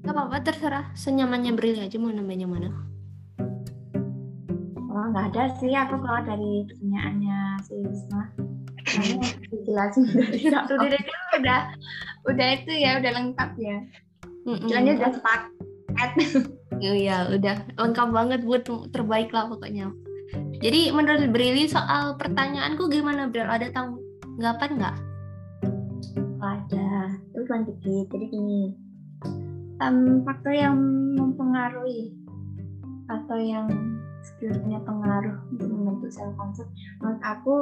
[0.04, 2.68] Gak apa-apa terserah, senyamannya Bril aja mau nambahin yang mana?
[4.96, 8.22] Oh nggak ada sih, aku kalau dari pertanyaannya si Risma.
[8.86, 11.60] Nah, dijelasin dari satu diri kan udah
[12.28, 13.76] udah itu ya udah lengkap ya.
[14.68, 16.10] Soalnya udah sepakat.
[16.76, 19.96] Iya, udah lengkap banget buat terbaik lah pokoknya.
[20.58, 23.46] Jadi menurut Brili soal pertanyaanku gimana Bril?
[23.46, 24.96] Ada tanggapan nggak?
[26.42, 26.88] Ada,
[27.34, 28.06] cuma dikit.
[28.10, 28.74] Jadi gini,
[29.80, 30.76] um, faktor yang
[31.16, 32.12] mempengaruhi
[33.06, 33.70] atau yang
[34.26, 37.56] sekiranya pengaruh untuk membentuk self concept menurut aku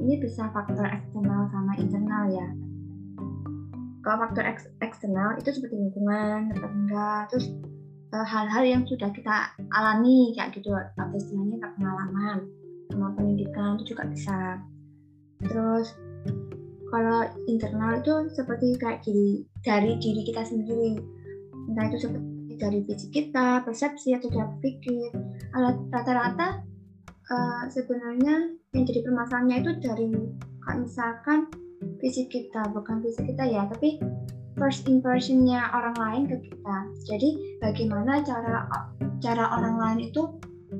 [0.00, 2.48] ini bisa faktor eksternal sama internal ya
[4.00, 7.52] kalau faktor eks eksternal itu seperti lingkungan tetangga terus
[8.10, 12.38] hal-hal yang sudah kita alami kayak gitu atau istilahnya pengalaman
[12.90, 14.58] sama pendidikan itu juga bisa
[15.40, 15.94] terus
[16.90, 20.98] kalau internal itu seperti kayak diri dari diri kita sendiri
[21.70, 25.08] entah itu seperti dari fisik kita, persepsi atau cara pikir.
[25.90, 26.60] Rata-rata
[27.32, 30.06] uh, sebenarnya yang jadi permasalahannya itu dari
[30.76, 31.48] misalkan
[31.98, 33.96] fisik kita, bukan fisik kita ya, tapi
[34.58, 36.76] first impressionnya orang lain ke kita.
[37.06, 37.28] Jadi
[37.62, 38.66] bagaimana cara
[39.20, 40.22] cara orang lain itu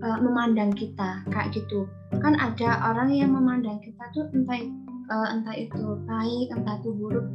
[0.03, 1.87] uh, memandang kita kayak gitu.
[2.19, 4.61] Kan ada orang yang memandang kita tuh entah
[5.11, 7.27] uh, entah itu baik, entah itu buruk.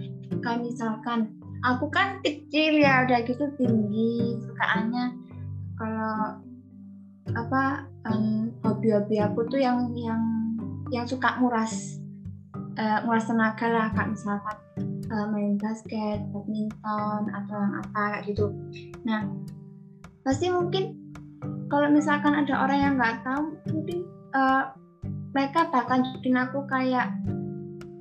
[0.44, 1.32] Kayak misalkan
[1.66, 5.06] aku kan kecil ya udah gitu tinggi sukaannya
[5.76, 6.40] kalau
[7.34, 7.64] apa
[8.06, 10.22] um, hobi-hobi aku tuh yang yang
[10.94, 11.98] yang suka nguras
[12.78, 14.58] uh, nguras tenaga lah kak misalkan
[15.12, 18.46] uh, main basket, badminton atau yang apa kayak gitu.
[19.08, 19.28] Nah
[20.26, 20.98] pasti mungkin
[21.70, 24.00] kalau misalkan ada orang yang nggak tahu mungkin
[24.34, 24.74] uh,
[25.36, 27.12] mereka bahkan bikin aku kayak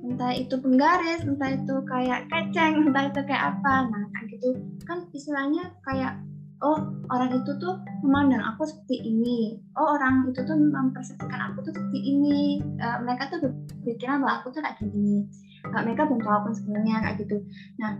[0.05, 3.73] entah itu penggaris, entah itu kayak keceng, entah itu kayak apa.
[3.89, 4.47] Nah, kayak gitu
[4.87, 6.21] kan istilahnya kayak
[6.63, 6.77] oh
[7.11, 9.59] orang itu tuh memandang aku seperti ini.
[9.75, 12.63] Oh orang itu tuh mempersepsikan aku tuh seperti ini.
[12.79, 13.51] Uh, mereka tuh
[13.83, 15.27] berpikiran bahwa aku tuh kayak gini.
[15.67, 17.37] Uh, mereka belum tahu aku sebenarnya kayak gitu.
[17.81, 17.91] Nah,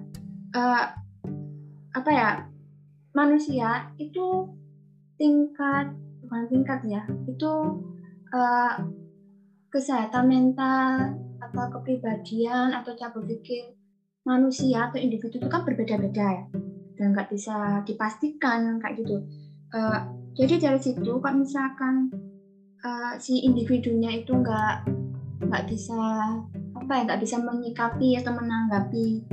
[0.55, 0.83] uh,
[1.95, 2.29] apa ya
[3.15, 4.51] manusia itu
[5.15, 7.53] tingkat bukan tingkat ya itu
[8.35, 8.73] uh,
[9.71, 13.75] kesehatan mental atau kepribadian atau cara berpikir
[14.27, 16.43] manusia atau individu itu kan berbeda-beda ya
[16.95, 19.21] dan nggak bisa dipastikan kayak gitu.
[19.75, 22.11] Uh, jadi dari situ kalau misalkan
[22.83, 24.87] uh, si individunya itu nggak
[25.45, 25.99] nggak bisa
[26.75, 29.25] apa ya nggak bisa menyikapi atau menanggapi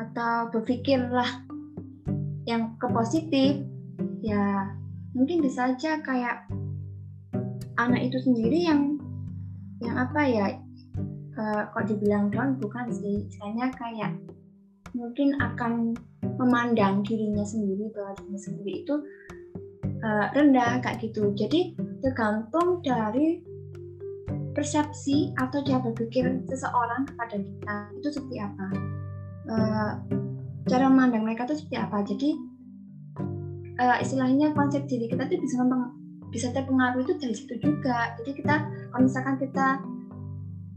[0.00, 1.44] atau berpikirlah
[2.44, 3.58] yang ke positif
[4.20, 4.70] ya
[5.16, 6.44] mungkin bisa aja kayak
[7.80, 8.96] anak itu sendiri yang
[9.82, 10.46] yang apa ya
[11.38, 14.12] uh, kok dibilang down bukan sih istilahnya kayak
[14.94, 15.98] mungkin akan
[16.40, 18.94] memandang dirinya sendiri bahwa dirinya sendiri itu
[20.04, 21.32] uh, rendah kayak gitu.
[21.36, 23.40] Jadi tergantung dari
[24.54, 28.66] persepsi atau cara berpikir seseorang kepada kita itu seperti apa.
[29.44, 29.92] Uh,
[30.70, 31.98] cara memandang mereka itu seperti apa.
[32.06, 32.30] Jadi
[33.82, 35.60] uh, istilahnya konsep diri kita itu bisa
[36.30, 38.14] bisa terpengaruh itu dari situ juga.
[38.22, 38.54] Jadi kita
[38.94, 39.66] kalau misalkan kita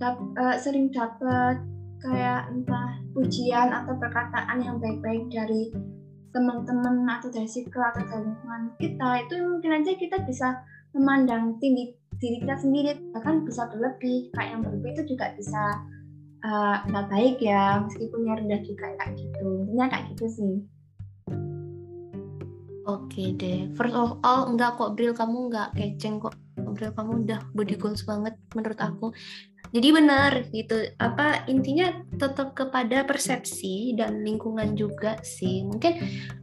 [0.01, 1.61] dap, uh, sering dapat
[2.01, 5.73] kayak entah ujian atau perkataan yang baik-baik dari
[6.35, 10.47] teman-teman atau dari circle atau dari lingkungan kita itu mungkin aja kita bisa
[10.93, 15.61] memandang tinggi diri kita sendiri bahkan bisa berlebih kayak yang berlebih itu juga bisa
[16.45, 19.47] uh, nggak baik ya meskipun yang rendah juga kayak gitu.
[19.65, 20.55] Intinya kayak gitu sih.
[22.87, 26.33] Oke deh, first of all enggak kok Bril kamu enggak keceng kok.
[26.55, 29.09] Bril kamu udah body goals banget menurut aku
[29.71, 30.91] jadi benar gitu.
[30.99, 35.67] Apa intinya tetap kepada persepsi dan lingkungan juga sih.
[35.67, 35.93] Mungkin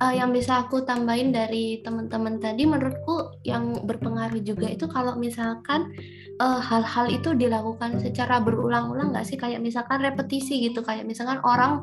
[0.01, 5.93] uh, yang bisa aku tambahin dari teman-teman tadi menurutku yang berpengaruh juga itu kalau misalkan
[6.41, 9.41] uh, hal-hal itu dilakukan secara berulang-ulang nggak sih?
[9.41, 11.81] Kayak misalkan repetisi gitu kayak misalkan orang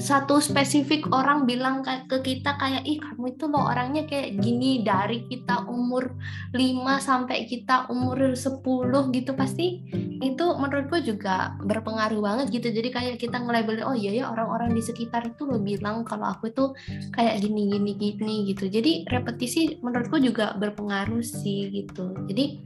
[0.00, 5.28] satu spesifik orang bilang ke kita kayak ih kamu itu loh orangnya kayak gini dari
[5.28, 6.16] kita umur
[6.56, 6.58] 5
[6.96, 8.64] sampai kita umur 10
[9.12, 9.30] gitu.
[9.36, 9.84] Pasti
[10.24, 12.72] itu menurutku juga berpengaruh banget gitu.
[12.72, 16.48] Jadi kayak kita nge oh iya ya orang-orang di sekitar itu lo bilang kalau aku
[16.48, 16.72] itu
[17.12, 18.72] kayak gini gini gini gitu.
[18.72, 22.16] Jadi repetisi menurutku juga berpengaruh sih gitu.
[22.32, 22.64] Jadi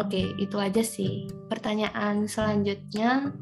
[0.00, 3.32] oke okay, itu aja sih pertanyaan selanjutnya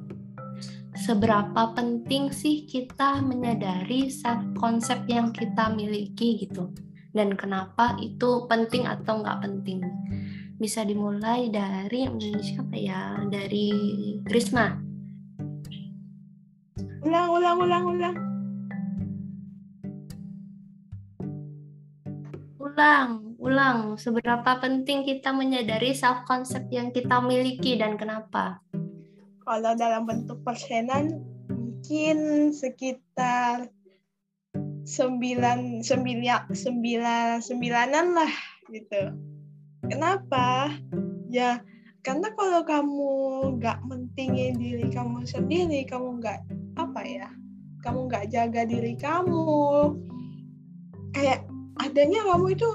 [0.95, 6.71] seberapa penting sih kita menyadari self konsep yang kita miliki gitu?
[7.15, 9.83] Dan kenapa itu penting atau nggak penting?
[10.59, 12.07] Bisa dimulai dari
[12.43, 13.71] siapa ya dari
[14.27, 14.85] Krisma
[17.05, 18.17] ulang ulang ulang ulang.
[22.57, 23.79] Ulang ulang.
[24.01, 28.65] Seberapa penting kita menyadari self konsep yang kita miliki dan kenapa
[29.45, 31.21] kalau dalam bentuk persenan
[31.53, 33.69] mungkin sekitar
[34.85, 38.33] sembilan sembilan sembilan sembilanan lah
[38.73, 39.03] gitu.
[39.89, 40.73] Kenapa?
[41.29, 41.61] Ya
[42.05, 43.13] karena kalau kamu
[43.61, 46.41] nggak mentingin diri kamu sendiri, kamu nggak
[46.77, 47.29] apa ya,
[47.81, 49.93] kamu nggak jaga diri kamu,
[51.17, 51.45] kayak
[51.81, 52.69] adanya kamu itu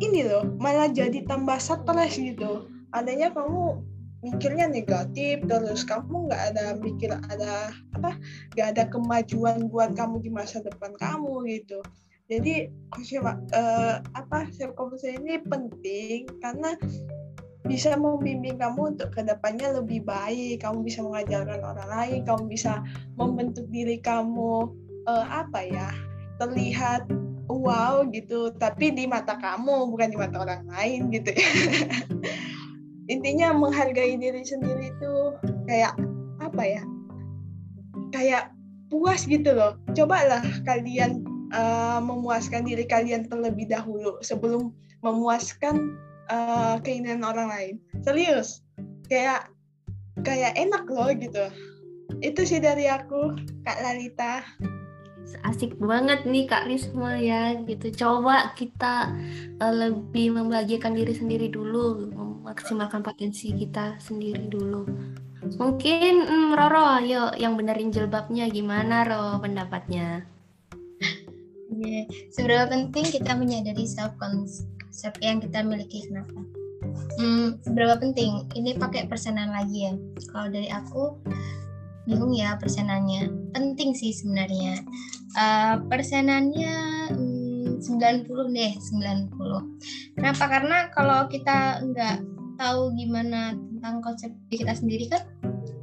[0.00, 2.68] ini loh malah jadi tambah stres gitu.
[2.92, 3.80] Adanya kamu
[4.26, 8.18] mikirnya negatif terus kamu nggak ada mikir ada apa
[8.58, 11.78] nggak ada kemajuan buat kamu di masa depan kamu gitu.
[12.26, 12.66] Jadi
[13.54, 14.74] uh, apa self
[15.06, 16.74] ini penting karena
[17.70, 20.58] bisa membimbing kamu untuk ke depannya lebih baik.
[20.66, 22.82] Kamu bisa mengajarkan orang lain kamu bisa
[23.14, 24.74] membentuk diri kamu
[25.06, 25.94] uh, apa ya
[26.42, 27.06] terlihat
[27.46, 28.50] wow gitu.
[28.58, 31.30] Tapi di mata kamu bukan di mata orang lain gitu
[33.06, 35.14] intinya menghargai diri sendiri itu
[35.70, 35.94] kayak
[36.42, 36.82] apa ya
[38.14, 38.50] kayak
[38.90, 39.78] puas gitu loh.
[39.94, 44.70] Cobalah kalian uh, memuaskan diri kalian terlebih dahulu sebelum
[45.02, 45.98] memuaskan
[46.30, 47.74] uh, keinginan orang lain.
[48.02, 48.62] Serius
[49.10, 49.50] kayak
[50.22, 51.50] kayak enak loh gitu.
[52.22, 53.34] Itu sih dari aku
[53.66, 54.42] kak Lalita
[55.42, 57.90] asik banget nih Kak Risma ya gitu.
[57.94, 59.10] Coba kita
[59.58, 64.86] uh, lebih membahagiakan diri sendiri dulu, memaksimalkan potensi kita sendiri dulu.
[65.46, 70.26] Mungkin mm, Roro, yuk yang benerin jilbabnya gimana Ro pendapatnya?
[71.76, 72.08] Yeah.
[72.32, 76.40] Seberapa penting kita menyadari self concept yang kita miliki kenapa?
[77.20, 78.48] Hmm, seberapa penting?
[78.56, 79.92] Ini pakai persenan lagi ya.
[80.32, 81.20] Kalau dari aku
[82.06, 83.28] bingung ya persenannya.
[83.52, 84.80] Penting sih sebenarnya.
[85.36, 86.74] Uh, persenannya
[87.12, 90.16] hmm, 90 deh, 90.
[90.16, 90.44] Kenapa?
[90.48, 92.16] Karena kalau kita nggak
[92.56, 95.22] tahu gimana tentang konsep diri kita sendiri kan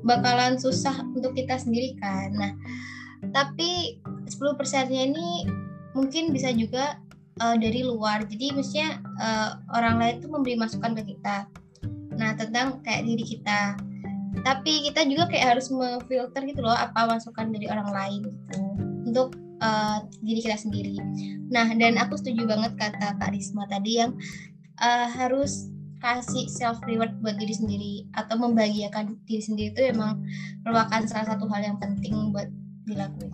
[0.02, 2.34] bakalan susah untuk kita sendiri kan.
[2.34, 2.52] Nah,
[3.30, 5.48] tapi 10 persennya ini
[5.94, 6.98] mungkin bisa juga
[7.40, 8.26] uh, dari luar.
[8.26, 11.48] Jadi mestinya uh, orang lain tuh memberi masukan ke kita.
[12.18, 13.78] Nah, tentang kayak diri kita
[14.42, 18.60] tapi kita juga kayak harus memfilter gitu loh apa masukan dari orang lain gitu
[19.06, 20.98] untuk uh, diri kita sendiri.
[21.54, 24.18] Nah dan aku setuju banget kata Kak Risma tadi yang
[24.82, 25.70] uh, harus
[26.04, 30.20] kasih self reward buat diri sendiri atau membahagiakan diri sendiri itu emang
[30.66, 32.52] merupakan salah satu hal yang penting buat
[32.84, 33.32] dilakuin.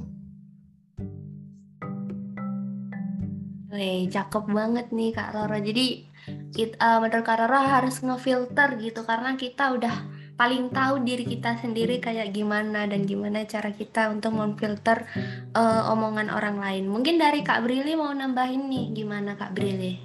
[3.70, 5.58] Wih, cakep banget nih Kak Roro.
[5.62, 6.10] Jadi
[6.54, 10.09] kita, uh, menurut Kak Roro harus ngefilter gitu karena kita udah
[10.40, 15.04] paling tahu diri kita sendiri kayak gimana dan gimana cara kita untuk memfilter
[15.52, 16.88] uh, omongan orang lain.
[16.88, 20.00] Mungkin dari Kak Brili mau nambahin nih gimana Kak Brili?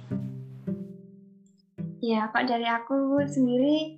[2.03, 3.95] Ya, kok dari aku sendiri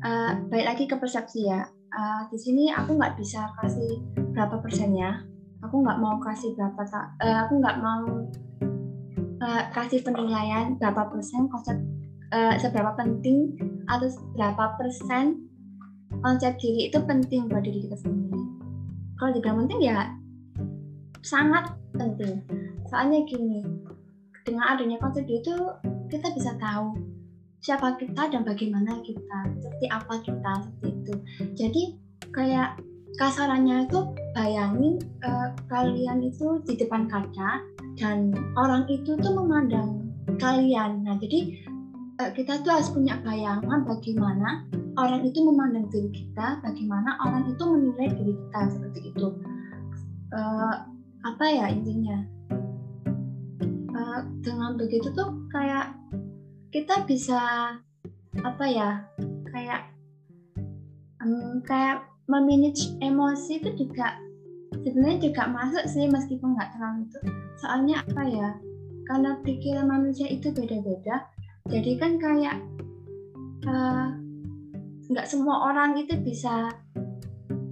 [0.00, 1.68] uh, baik lagi ke persepsi ya.
[1.92, 4.00] Uh, di sini aku nggak bisa kasih
[4.32, 5.20] berapa persennya.
[5.68, 7.12] Aku nggak mau kasih berapa tak.
[7.20, 8.08] Uh, aku nggak mau
[9.44, 11.76] uh, kasih penilaian berapa persen konsep
[12.32, 13.54] uh, seberapa penting
[13.86, 15.46] atau berapa persen
[16.20, 18.40] konsep diri itu penting buat diri kita sendiri.
[19.20, 20.10] Kalau dibilang penting ya
[21.22, 22.42] sangat penting.
[22.90, 23.62] Soalnya gini,
[24.42, 25.56] dengan adanya konsep diri itu
[26.10, 26.98] kita bisa tahu
[27.62, 31.14] siapa kita dan bagaimana kita, seperti apa kita, seperti itu.
[31.54, 31.82] Jadi
[32.34, 32.80] kayak
[33.20, 33.98] kasarannya itu
[34.34, 37.62] bayangin uh, kalian itu di depan kaca
[38.00, 40.02] dan orang itu tuh memandang
[40.42, 41.06] kalian.
[41.06, 41.54] Nah, jadi
[42.30, 48.08] kita tuh harus punya bayangan bagaimana orang itu memandang diri kita, bagaimana orang itu menilai
[48.14, 49.28] diri kita seperti itu.
[50.30, 50.86] Uh,
[51.26, 52.22] apa ya intinya?
[53.92, 55.98] Uh, dengan begitu tuh kayak
[56.70, 57.40] kita bisa
[58.46, 59.02] apa ya?
[59.50, 59.90] Kayak
[61.24, 64.16] um, kayak memanage emosi itu juga
[64.80, 67.18] sebenarnya juga masuk sih meskipun nggak terlalu itu
[67.60, 68.48] soalnya apa ya
[69.06, 71.28] karena pikiran manusia itu beda-beda
[71.70, 72.56] jadi kan kayak
[73.66, 74.06] eh,
[75.12, 76.72] nggak semua orang itu bisa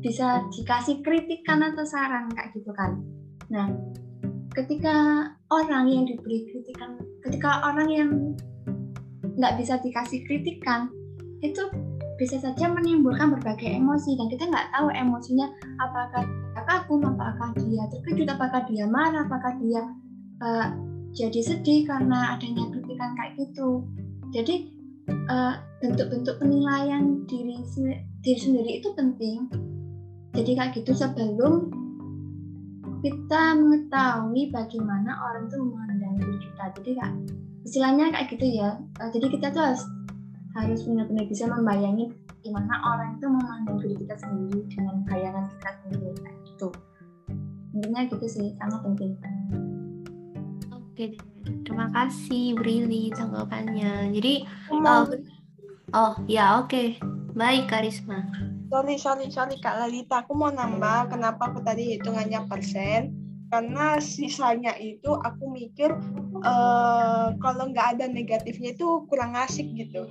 [0.00, 3.00] bisa dikasih kritikan atau saran kayak gitu kan.
[3.52, 3.68] Nah
[4.54, 8.10] ketika orang yang diberi kritikan ketika orang yang
[9.38, 10.90] nggak bisa dikasih kritikan
[11.40, 11.64] itu
[12.20, 15.48] bisa saja menimbulkan berbagai emosi dan kita nggak tahu emosinya
[15.80, 19.82] apakah dia kagum, apakah dia terkejut, apakah dia marah, apakah dia
[20.44, 20.68] uh,
[21.10, 23.82] jadi sedih karena adanya kritikan kayak gitu.
[24.30, 24.70] Jadi
[25.26, 27.58] uh, bentuk-bentuk penilaian diri
[28.22, 29.50] diri sendiri itu penting.
[30.30, 31.74] Jadi kayak gitu sebelum
[33.00, 36.64] kita mengetahui bagaimana orang itu memandang diri kita.
[36.78, 37.12] Jadi kak
[37.66, 38.78] istilahnya kayak gitu ya.
[39.02, 39.82] Uh, jadi kita tuh harus
[40.54, 42.10] harus benar-benar bisa membayangin
[42.42, 46.68] gimana orang itu memandang diri kita sendiri dengan bayangan kita sendiri kayak gitu
[47.70, 49.14] intinya gitu sih sangat penting
[51.00, 51.16] oke
[51.64, 54.12] terima kasih Brili tanggapannya.
[54.12, 55.08] Jadi Oh,
[55.96, 57.00] oh ya oke.
[57.32, 58.28] Baik Karisma.
[58.68, 63.16] Sorry sorry sorry Kak Lalita, aku mau nambah kenapa aku tadi hitungannya persen.
[63.50, 65.90] Karena sisanya itu aku mikir
[66.44, 70.04] eh, kalau nggak ada negatifnya itu kurang asik gitu.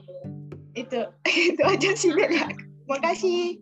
[0.73, 1.05] Itu
[1.53, 3.61] itu aja sih dari aku makasih.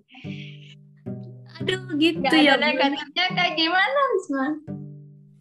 [1.59, 4.76] Aduh gitu nggak ya ada negatifnya kayak gimana Risma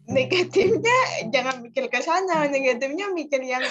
[0.07, 0.97] negatifnya
[1.35, 3.63] jangan mikir ke sana negatifnya mikir yang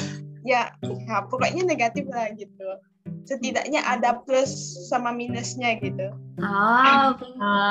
[0.44, 2.68] ya, ya pokoknya negatif lah gitu
[3.26, 4.50] setidaknya ada plus
[4.86, 7.16] sama minusnya gitu Oh,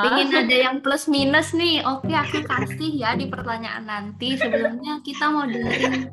[0.02, 1.86] pengen ada yang plus minus nih.
[1.86, 4.34] Oke, aku kasih ya di pertanyaan nanti.
[4.34, 6.10] Sebelumnya kita mau dengerin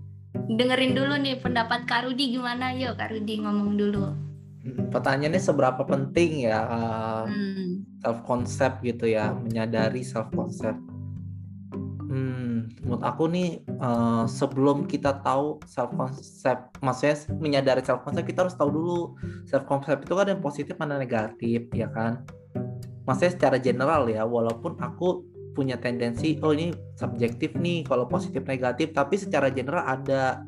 [0.53, 2.69] dengerin dulu nih pendapat Kak Rudi gimana?
[2.77, 4.05] Yuk, Kak Rudi ngomong dulu.
[4.61, 7.81] Hmm, Pertanyaannya seberapa penting ya uh, Hmm.
[8.05, 10.77] self concept gitu ya, menyadari self concept.
[12.83, 18.55] Menurut aku nih uh, sebelum kita tahu self concept, maksudnya menyadari self concept kita harus
[18.55, 18.99] tahu dulu
[19.47, 22.23] self concept itu kan ada yang positif yang negatif ya kan.
[23.03, 28.91] Maksudnya secara general ya, walaupun aku punya tendensi oh ini subjektif nih kalau positif negatif,
[28.95, 30.41] tapi secara general ada.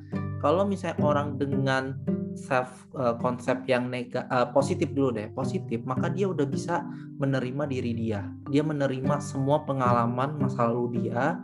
[0.43, 1.97] Kalau misalnya orang dengan
[2.37, 6.83] self uh, konsep yang nega, uh, positif dulu deh, positif, maka dia udah bisa
[7.17, 8.27] menerima diri dia.
[8.51, 11.39] Dia menerima semua pengalaman masa lalu dia.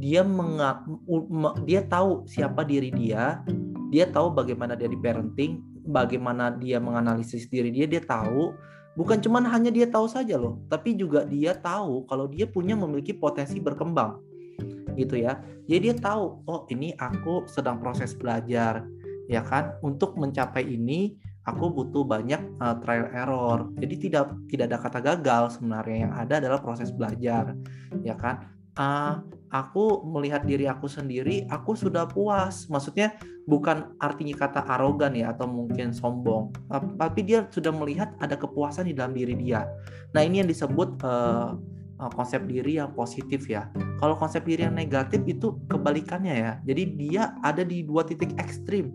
[0.00, 3.40] Dia menga, u- me- dia tahu siapa diri dia.
[3.92, 7.84] Dia tahu bagaimana dia di parenting, bagaimana dia menganalisis diri dia.
[7.84, 8.56] Dia tahu
[8.96, 13.12] bukan cuman hanya dia tahu saja loh, tapi juga dia tahu kalau dia punya memiliki
[13.12, 14.20] potensi berkembang.
[14.96, 15.40] Gitu ya.
[15.68, 18.84] Jadi dia tahu, oh ini aku sedang proses belajar
[19.30, 21.16] ya kan untuk mencapai ini
[21.48, 26.34] aku butuh banyak uh, trial error jadi tidak tidak ada kata gagal sebenarnya yang ada
[26.38, 27.56] adalah proses belajar
[28.04, 29.20] ya kan Uh,
[29.52, 32.68] aku melihat diri aku sendiri aku sudah puas.
[32.72, 36.56] Maksudnya bukan artinya kata arogan ya atau mungkin sombong.
[36.72, 39.68] Tap- tapi dia sudah melihat ada kepuasan di dalam diri dia.
[40.16, 41.52] Nah ini yang disebut uh,
[42.16, 43.68] konsep diri yang positif ya.
[44.00, 46.52] Kalau konsep diri yang negatif itu kebalikannya ya.
[46.64, 48.88] Jadi dia ada di dua titik ekstrim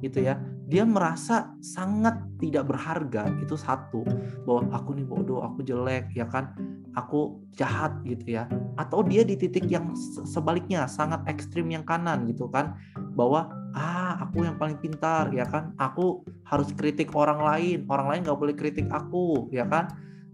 [0.00, 0.40] gitu ya
[0.70, 4.06] dia merasa sangat tidak berharga itu satu.
[4.46, 6.54] Bahwa aku nih bodoh aku jelek ya kan?
[6.94, 8.46] Aku jahat gitu ya.
[8.78, 12.78] Atau dia di titik yang se- sebaliknya sangat ekstrim yang kanan gitu kan?
[13.18, 15.74] Bahwa ah aku yang paling pintar ya kan?
[15.74, 19.90] Aku harus kritik orang lain orang lain nggak boleh kritik aku ya kan?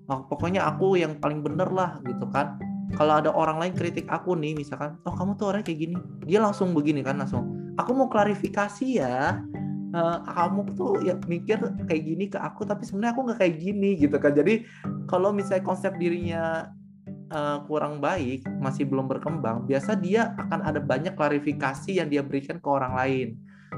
[0.07, 2.61] Ah, pokoknya aku yang paling bener lah gitu kan?
[2.95, 5.97] Kalau ada orang lain kritik aku nih misalkan oh kamu tuh orangnya kayak gini.
[6.29, 9.41] Dia langsung begini kan langsung aku mau klarifikasi ya
[9.97, 11.57] Eh, kamu tuh ya mikir
[11.89, 14.37] kayak gini ke aku tapi sebenarnya aku nggak kayak gini gitu kan.
[14.37, 14.69] Jadi
[15.09, 16.69] kalau misalnya konsep dirinya
[17.33, 22.61] eh, kurang baik masih belum berkembang biasa dia akan ada banyak klarifikasi yang dia berikan
[22.61, 23.29] ke orang lain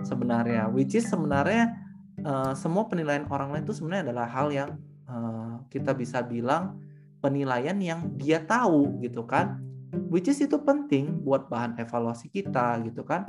[0.03, 0.67] sebenarnya.
[0.75, 1.79] Which is sebenarnya
[2.19, 4.71] eh, semua penilaian orang lain itu sebenarnya adalah hal yang
[5.07, 6.83] eh, kita bisa bilang
[7.23, 9.63] penilaian yang dia tahu gitu kan.
[10.11, 13.23] Which is itu penting buat bahan evaluasi kita gitu kan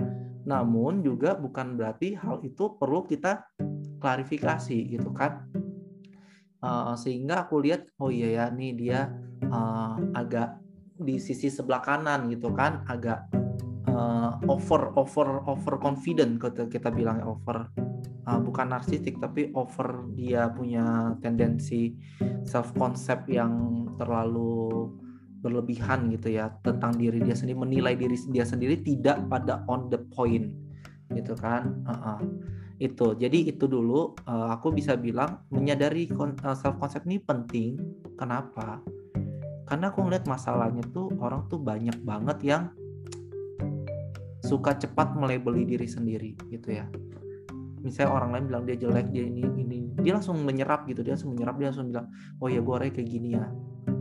[0.49, 3.45] namun juga bukan berarti hal itu perlu kita
[4.01, 5.45] klarifikasi gitu kan?
[6.59, 8.99] Eh, sehingga aku lihat oh iya ya nih dia
[9.45, 10.57] eh, agak
[10.99, 12.81] di sisi sebelah kanan gitu kan?
[12.89, 13.29] Agak
[13.85, 17.69] eh, over over over confident kita kita bilang over
[18.25, 21.93] eh, bukan narsistik tapi over dia punya tendensi
[22.41, 24.89] self concept yang terlalu
[25.39, 29.99] berlebihan gitu ya tentang diri dia sendiri menilai diri dia sendiri tidak pada on the
[30.11, 30.51] point
[31.15, 31.83] gitu kan?
[31.87, 32.21] Uh-uh.
[32.79, 36.07] itu jadi itu dulu uh, aku bisa bilang menyadari
[36.55, 37.75] self concept ini penting.
[38.15, 38.79] Kenapa?
[39.67, 42.63] Karena aku ngeliat masalahnya tuh orang tuh banyak banget yang
[44.39, 46.87] suka cepat melebeli diri sendiri gitu ya.
[47.83, 51.35] Misalnya orang lain bilang dia jelek dia ini ini dia langsung menyerap gitu dia langsung
[51.35, 52.07] menyerap dia langsung bilang
[52.39, 53.45] oh ya gue orangnya kayak gini ya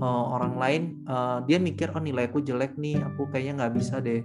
[0.01, 3.99] uh, orang lain uh, dia mikir oh nilai aku jelek nih aku kayaknya nggak bisa
[4.03, 4.23] deh.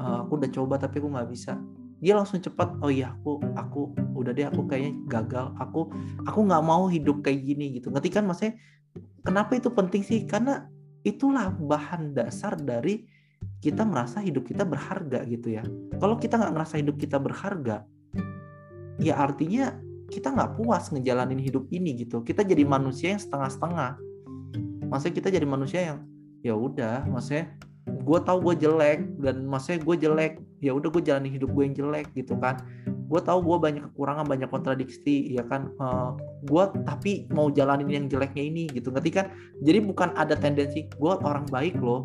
[0.00, 1.60] Uh, aku udah coba tapi aku nggak bisa.
[2.00, 5.52] Dia langsung cepat oh iya aku aku udah deh aku kayaknya gagal.
[5.60, 5.92] Aku
[6.24, 7.92] aku nggak mau hidup kayak gini gitu.
[7.92, 8.56] Ngerti kan maksudnya?
[9.20, 10.24] Kenapa itu penting sih?
[10.24, 10.64] Karena
[11.04, 13.04] itulah bahan dasar dari
[13.60, 15.64] kita merasa hidup kita berharga gitu ya.
[16.00, 17.84] Kalau kita nggak ngerasa hidup kita berharga
[19.00, 19.80] ya artinya
[20.12, 22.20] kita nggak puas ngejalanin hidup ini gitu.
[22.20, 24.09] Kita jadi manusia yang setengah-setengah
[24.90, 25.98] maksudnya kita jadi manusia yang
[26.42, 27.54] ya udah maksudnya
[27.90, 31.76] gue tahu gue jelek dan maksudnya gue jelek ya udah gue jalani hidup gue yang
[31.76, 32.60] jelek gitu kan.
[33.10, 35.72] Gue tahu gue banyak kekurangan banyak kontradiksi ya kan?
[35.80, 36.10] Uh, eh,
[36.46, 39.26] gue tapi mau jalanin yang jeleknya ini gitu ngerti kan?
[39.64, 42.04] Jadi bukan ada tendensi gue orang baik loh.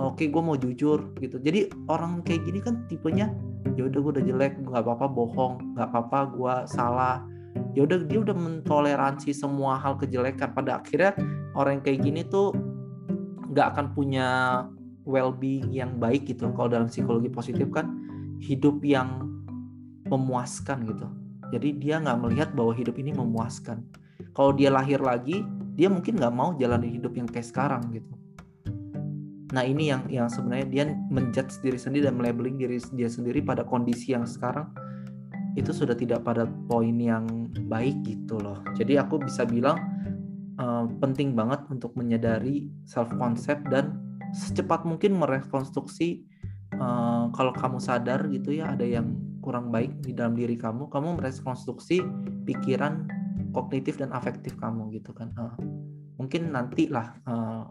[0.00, 1.36] Oke gue mau jujur gitu.
[1.42, 3.28] Jadi orang kayak gini kan tipenya
[3.76, 7.20] ya udah gue udah jelek nggak apa-apa bohong nggak apa-apa gue salah
[7.74, 10.52] ya udah dia udah mentoleransi semua hal kejelekan.
[10.52, 11.16] Pada akhirnya
[11.56, 12.52] orang yang kayak gini tuh
[13.52, 14.28] nggak akan punya
[15.06, 16.50] well-being yang baik gitu.
[16.52, 17.92] Kalau dalam psikologi positif kan
[18.42, 19.24] hidup yang
[20.06, 21.06] memuaskan gitu.
[21.54, 23.86] Jadi dia nggak melihat bahwa hidup ini memuaskan.
[24.34, 25.46] Kalau dia lahir lagi
[25.76, 28.12] dia mungkin nggak mau jalani hidup yang kayak sekarang gitu.
[29.54, 33.62] Nah ini yang yang sebenarnya dia menjudge diri sendiri dan melabeling diri dia sendiri pada
[33.62, 34.68] kondisi yang sekarang
[35.56, 38.60] itu sudah tidak pada poin yang baik gitu loh.
[38.76, 39.80] Jadi aku bisa bilang
[40.60, 43.96] uh, penting banget untuk menyadari self concept dan
[44.36, 46.28] secepat mungkin merekonstruksi
[46.76, 51.22] uh, kalau kamu sadar gitu ya ada yang kurang baik di dalam diri kamu, kamu
[51.22, 52.04] merekonstruksi
[52.44, 53.06] pikiran
[53.56, 55.32] kognitif dan afektif kamu gitu kan.
[55.40, 55.56] Uh,
[56.20, 57.64] mungkin nanti lah uh,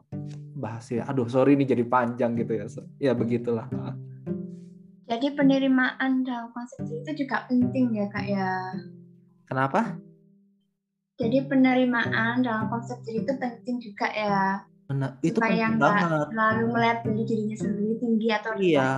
[0.57, 1.05] bahas ya.
[1.05, 2.65] Aduh, sorry ini jadi panjang gitu ya.
[2.97, 3.69] Ya begitulah.
[5.05, 8.51] Jadi penerimaan dalam konsep itu juga penting ya kak ya.
[9.45, 9.97] Kenapa?
[11.15, 14.65] Jadi penerimaan dalam konsep diri itu penting juga ya.
[14.89, 16.27] Benar, itu supaya penting banget.
[16.33, 18.89] Lalu melihat diri dirinya sendiri tinggi atau Iya.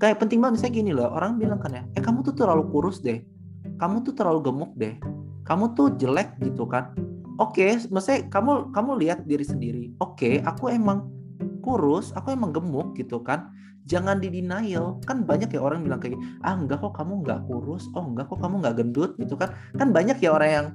[0.00, 3.04] Kayak penting banget misalnya gini loh, orang bilang kan ya, eh kamu tuh terlalu kurus
[3.04, 3.20] deh.
[3.76, 4.96] Kamu tuh terlalu gemuk deh.
[5.44, 6.96] Kamu tuh jelek gitu kan
[7.42, 11.08] oke okay, maksudnya kamu kamu lihat diri sendiri oke okay, aku emang
[11.64, 13.48] kurus aku emang gemuk gitu kan
[13.86, 15.02] jangan di denial.
[15.04, 17.88] Kan banyak ya orang bilang kayak ah enggak kok kamu enggak kurus.
[17.96, 19.50] Oh enggak kok kamu enggak gendut gitu kan.
[19.76, 20.66] Kan banyak ya orang yang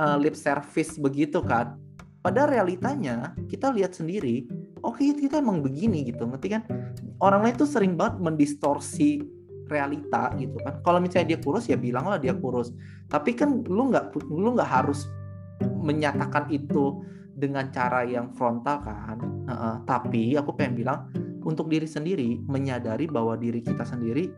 [0.00, 1.76] uh, lip service begitu kan.
[2.24, 4.48] Pada realitanya kita lihat sendiri
[4.80, 6.24] oke okay, kita emang begini gitu.
[6.24, 6.62] Ngerti kan?
[7.20, 9.20] Orang lain tuh sering banget mendistorsi
[9.68, 10.80] realita gitu kan.
[10.84, 12.72] Kalau misalnya dia kurus ya bilanglah dia kurus.
[13.08, 15.08] Tapi kan lu nggak lu nggak harus
[15.60, 17.00] menyatakan itu
[17.34, 19.18] dengan cara yang frontal kan.
[19.44, 20.98] Uh, tapi aku pengen bilang
[21.44, 24.32] untuk diri sendiri menyadari bahwa diri kita sendiri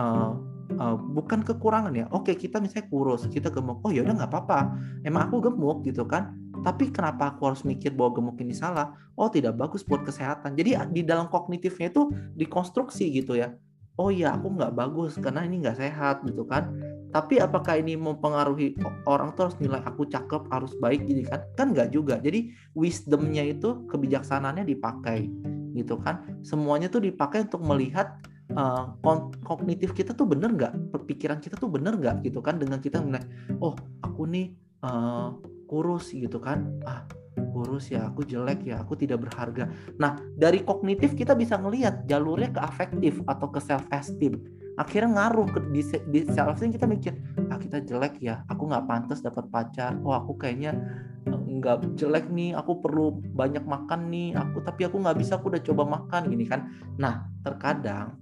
[0.00, 0.32] uh,
[0.80, 2.06] uh, bukan kekurangan ya.
[2.12, 4.60] Oke kita misalnya kurus kita gemuk oh ya udah nggak apa-apa.
[5.04, 6.34] Emang aku gemuk gitu kan?
[6.64, 8.96] Tapi kenapa aku harus mikir bahwa gemuk ini salah?
[9.14, 10.56] Oh tidak bagus buat kesehatan.
[10.58, 13.52] Jadi di dalam kognitifnya itu dikonstruksi gitu ya.
[13.96, 16.68] Oh ya aku nggak bagus karena ini nggak sehat gitu kan?
[17.14, 18.76] Tapi apakah ini mempengaruhi
[19.08, 21.40] orang tuh harus nilai aku cakep harus baik gitu kan?
[21.56, 22.20] Kan nggak juga.
[22.20, 25.30] Jadi wisdomnya itu kebijaksanaannya dipakai
[25.76, 26.24] gitu kan.
[26.40, 28.16] Semuanya tuh dipakai untuk melihat
[28.56, 28.96] uh,
[29.44, 30.72] kognitif kita tuh bener nggak?
[30.96, 32.24] Perpikiran kita tuh bener nggak?
[32.24, 33.24] Gitu kan dengan kita menilai
[33.60, 35.36] oh aku nih uh,
[35.68, 36.80] kurus gitu kan.
[36.88, 37.04] Ah
[37.36, 39.68] kurus ya aku jelek ya aku tidak berharga.
[40.00, 44.40] Nah dari kognitif kita bisa ngelihat jalurnya ke afektif atau ke self esteem
[44.76, 47.16] akhirnya ngaruh ke di, di self esteem kita mikir
[47.48, 49.96] ah kita jelek ya aku nggak pantas dapat pacar.
[50.04, 50.76] Oh aku kayaknya
[51.24, 55.52] eh, nggak jelek nih aku perlu banyak makan nih aku tapi aku nggak bisa aku
[55.52, 56.68] udah coba makan gini kan.
[57.00, 58.20] Nah terkadang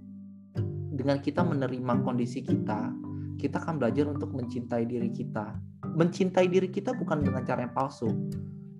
[0.94, 2.94] dengan kita menerima kondisi kita
[3.34, 5.58] kita akan belajar untuk mencintai diri kita.
[5.84, 8.08] Mencintai diri kita bukan dengan cara yang palsu.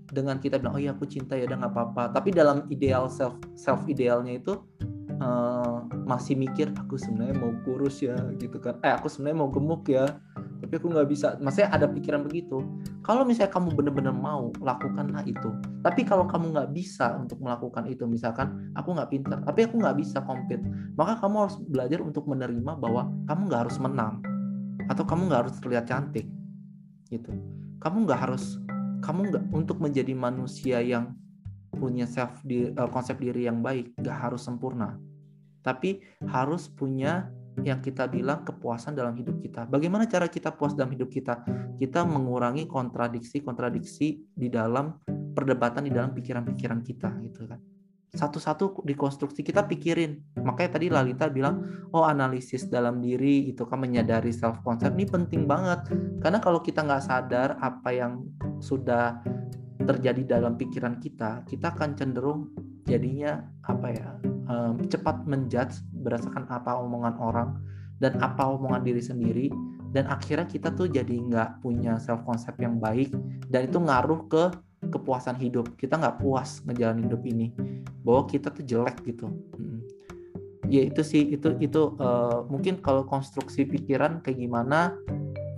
[0.09, 2.03] Dengan kita bilang oh iya aku cinta ya udah nggak apa-apa.
[2.15, 4.55] Tapi dalam ideal self self idealnya itu
[5.25, 8.77] uh, masih mikir aku sebenarnya mau kurus ya gitu kan.
[8.85, 10.21] Eh aku sebenarnya mau gemuk ya
[10.61, 11.41] tapi aku nggak bisa.
[11.41, 12.61] Maksudnya ada pikiran begitu.
[13.01, 15.49] Kalau misalnya kamu benar-benar mau lakukanlah itu
[15.85, 20.01] tapi kalau kamu nggak bisa untuk melakukan itu misalkan aku nggak pintar tapi aku nggak
[20.01, 20.65] bisa compete
[20.97, 24.25] maka kamu harus belajar untuk menerima bahwa kamu nggak harus menang
[24.89, 26.25] atau kamu nggak harus terlihat cantik
[27.13, 27.33] gitu.
[27.85, 28.57] Kamu nggak harus
[29.05, 31.13] kamu nggak untuk menjadi manusia yang
[31.77, 34.97] punya self di, uh, konsep diri yang baik nggak harus sempurna
[35.65, 39.65] tapi harus punya yang kita bilang kepuasan dalam hidup kita.
[39.71, 41.47] Bagaimana cara kita puas dalam hidup kita?
[41.79, 44.99] Kita mengurangi kontradiksi-kontradiksi di dalam
[45.35, 47.61] perdebatan di dalam pikiran-pikiran kita gitu kan.
[48.15, 54.31] satu-satu dikonstruksi kita pikirin makanya tadi Lalita bilang oh analisis dalam diri itu kan menyadari
[54.31, 55.91] self concept ini penting banget
[56.23, 58.23] karena kalau kita nggak sadar apa yang
[58.63, 59.19] sudah
[59.83, 62.55] terjadi dalam pikiran kita kita akan cenderung
[62.85, 64.09] jadinya apa ya
[64.49, 67.51] um, cepat menjudge berdasarkan apa omongan orang
[67.99, 69.47] dan apa omongan diri sendiri.
[69.95, 73.15] Dan akhirnya kita tuh jadi nggak punya self concept yang baik
[73.47, 74.51] dan itu ngaruh ke
[74.91, 75.71] kepuasan hidup.
[75.79, 77.55] Kita nggak puas ngejalanin hidup ini.
[78.03, 79.31] Bahwa kita tuh jelek gitu.
[79.31, 79.81] Hmm.
[80.65, 84.97] ya itu sih itu itu uh, mungkin kalau konstruksi pikiran kayak gimana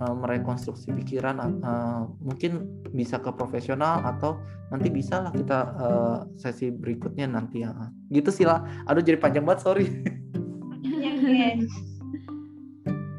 [0.01, 4.37] uh, merekonstruksi pikiran uh, mungkin bisa ke profesional atau
[4.69, 7.71] nanti bisa lah kita uh, sesi berikutnya nanti ya
[8.11, 9.87] gitu sih lah aduh jadi panjang banget sorry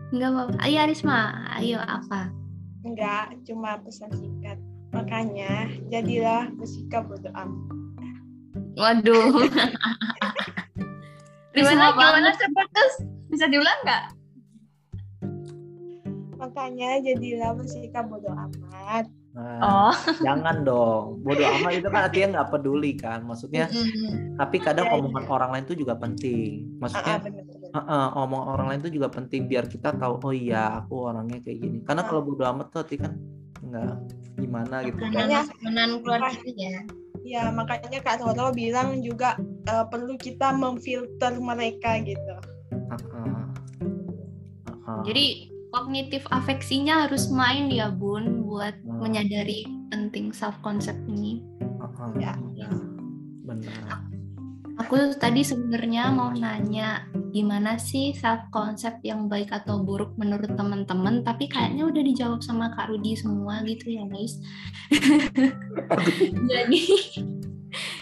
[0.09, 0.57] Enggak apa-apa.
[0.65, 1.19] Ayo Arisma,
[1.61, 2.33] ayo apa?
[2.81, 4.57] Enggak, cuma pesan singkat.
[4.97, 7.77] Makanya jadilah bersikap bodoh amat.
[8.79, 9.37] Waduh.
[11.53, 12.93] Gimana gimana terputus?
[13.29, 14.18] Bisa diulang nggak?
[16.49, 19.05] Makanya jadilah bersikap bodoh amat.
[19.37, 19.95] Nah, oh.
[20.27, 21.21] jangan dong.
[21.21, 23.21] Bodoh amat itu kan artinya nggak peduli kan.
[23.29, 24.41] Maksudnya, mm-hmm.
[24.41, 25.31] tapi kadang ya, omongan ya.
[25.31, 26.51] orang lain itu juga penting.
[26.81, 27.69] Maksudnya, ah, bener, bener.
[27.69, 30.25] Uh, uh, omong orang lain itu juga penting biar kita tahu.
[30.25, 31.79] Oh iya, aku orangnya kayak gini.
[31.85, 32.07] Karena ah.
[32.09, 33.13] kalau bodoh amat tuh, kan
[33.63, 33.95] nggak
[34.41, 34.99] gimana gitu.
[35.05, 36.81] Makanya menan keluar ya.
[37.29, 39.37] Ya makanya Kak Toro bilang juga
[39.69, 42.35] uh, perlu kita memfilter mereka gitu.
[42.73, 43.45] Uh, uh.
[43.85, 45.01] Uh, uh.
[45.05, 48.99] Jadi kognitif afeksinya harus main ya bun buat hmm.
[49.01, 51.45] menyadari penting self concept ini
[51.81, 52.69] uh, ya, ya.
[53.45, 54.09] benar
[54.79, 57.05] aku tadi sebenarnya mau nanya
[57.35, 62.73] gimana sih self concept yang baik atau buruk menurut teman-teman tapi kayaknya udah dijawab sama
[62.73, 64.39] Kak Rudi semua gitu ya guys
[66.51, 66.83] jadi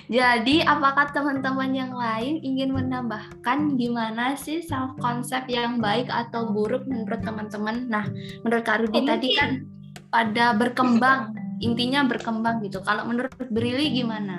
[0.07, 6.87] jadi, apakah teman-teman yang lain ingin menambahkan gimana sih self concept yang baik atau buruk
[6.87, 7.91] menurut teman-teman?
[7.91, 8.07] Nah,
[8.47, 9.67] menurut Kak Rudi oh, tadi kan
[10.15, 12.79] pada berkembang, intinya berkembang gitu.
[12.87, 14.39] Kalau menurut Brili gimana?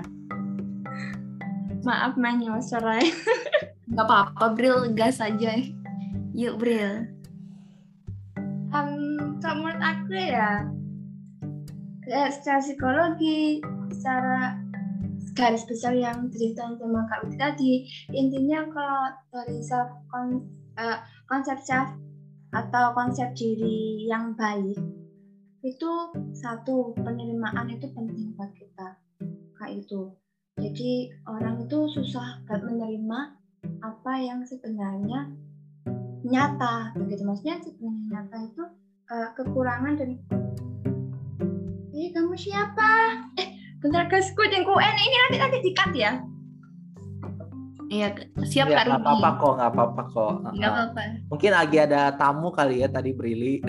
[1.84, 3.12] Maaf menyosorai.
[3.96, 5.52] Gak apa-apa, Bril, gas aja.
[6.32, 7.12] Yuk, Bril.
[8.72, 10.68] Um, kalau menurut aku ya,
[12.04, 13.64] ya secara psikologi,
[13.96, 14.60] secara
[15.38, 17.72] garis besar yang diceritain sama Kak Widi tadi.
[18.10, 19.62] Intinya kalau dari
[20.10, 20.28] kon,
[20.82, 20.98] uh,
[21.30, 21.94] konsep self
[22.58, 24.74] atau konsep diri yang baik
[25.62, 25.92] itu
[26.34, 28.98] satu penerimaan itu penting buat kita
[29.62, 30.10] kayak itu.
[30.58, 33.20] Jadi orang itu susah buat menerima
[33.86, 35.30] apa yang sebenarnya
[36.26, 37.22] nyata begitu.
[37.22, 38.64] Maksudnya sebenarnya nyata itu
[39.14, 40.10] uh, kekurangan dan
[41.94, 43.22] eh kamu siapa?
[43.38, 43.57] Eh
[43.88, 46.14] bentar guys gue yang UN ini nanti nanti dikat ya
[47.88, 48.12] Iya,
[48.44, 50.32] siap ya, Kak Nggak apa-apa kok, nggak apa-apa kok.
[50.60, 51.02] Nggak apa-apa.
[51.32, 53.64] Mungkin lagi ada tamu kali ya tadi Brili.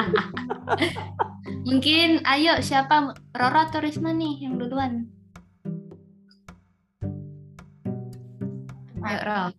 [1.68, 5.04] Mungkin, ayo siapa Roro atau Risma nih yang duluan?
[9.04, 9.52] Ayo Roro.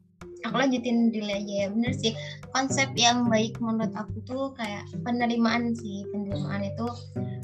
[0.50, 2.18] Aku lanjutin dulu aja ya, bener sih.
[2.50, 6.02] Konsep yang baik menurut aku tuh kayak penerimaan sih.
[6.10, 6.90] Penerimaan itu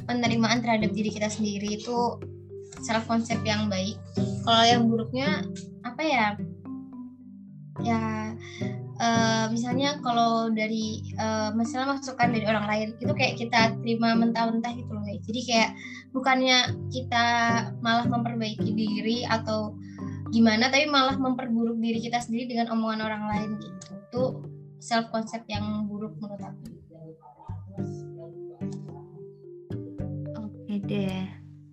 [0.07, 2.17] penerimaan terhadap diri kita sendiri itu
[2.81, 3.99] self konsep yang baik.
[4.47, 5.43] Kalau yang buruknya
[5.83, 6.27] apa ya?
[7.83, 8.33] Ya
[8.97, 14.73] uh, misalnya kalau dari uh, masalah masukan dari orang lain itu kayak kita terima mentah-mentah
[14.73, 15.69] gitu loh guys jadi kayak
[16.09, 16.57] bukannya
[16.89, 17.25] kita
[17.85, 19.77] malah memperbaiki diri atau
[20.31, 23.91] gimana tapi malah memperburuk diri kita sendiri dengan omongan orang lain gitu.
[23.95, 24.23] Itu
[24.77, 26.76] self konsep yang buruk menurut aku
[30.87, 31.27] deh.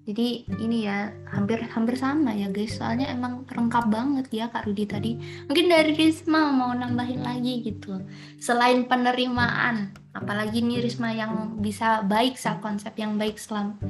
[0.04, 2.76] Jadi ini ya hampir hampir sama ya guys.
[2.76, 5.16] Soalnya emang lengkap banget ya Kak Rudi tadi.
[5.48, 8.04] Mungkin dari Risma mau nambahin lagi gitu.
[8.36, 13.80] Selain penerimaan, apalagi nih Risma yang bisa baik self konsep yang baik selam,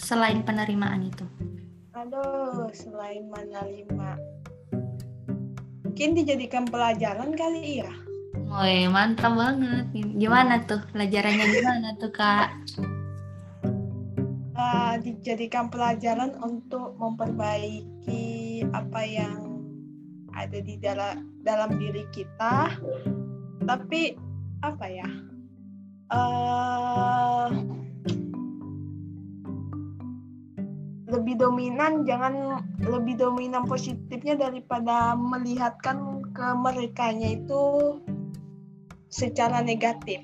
[0.00, 1.28] selain penerimaan itu.
[1.92, 4.16] Aduh, selain menerima.
[5.84, 7.92] Mungkin dijadikan pelajaran kali ya.
[8.48, 9.84] Woi, mantap banget.
[9.92, 12.48] Gimana tuh pelajarannya gimana tuh Kak?
[14.58, 19.62] Uh, dijadikan pelajaran untuk memperbaiki apa yang
[20.34, 22.74] ada di dalam dalam diri kita.
[23.64, 24.18] Tapi
[24.58, 25.08] apa ya
[26.10, 27.46] uh,
[31.08, 37.96] lebih dominan jangan lebih dominan positifnya daripada melihatkan ke mereka itu
[39.08, 40.20] secara negatif.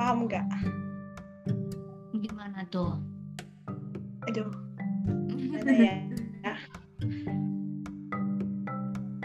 [0.00, 0.48] Paham nggak?
[2.18, 3.11] Gimana tuh
[4.24, 4.48] aduh
[5.50, 5.94] mana ya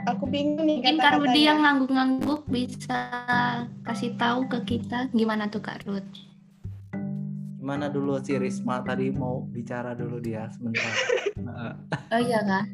[0.08, 1.44] aku bingung nih Mungkin Kak Rudi kata-katanya.
[1.44, 3.00] yang ngangguk-ngangguk bisa
[3.84, 6.08] kasih tahu ke kita gimana tuh Kak Rud?
[7.60, 10.88] Gimana dulu si Risma tadi mau bicara dulu dia sebentar.
[11.36, 11.74] Heeh,
[12.16, 12.66] Oh iya Kak?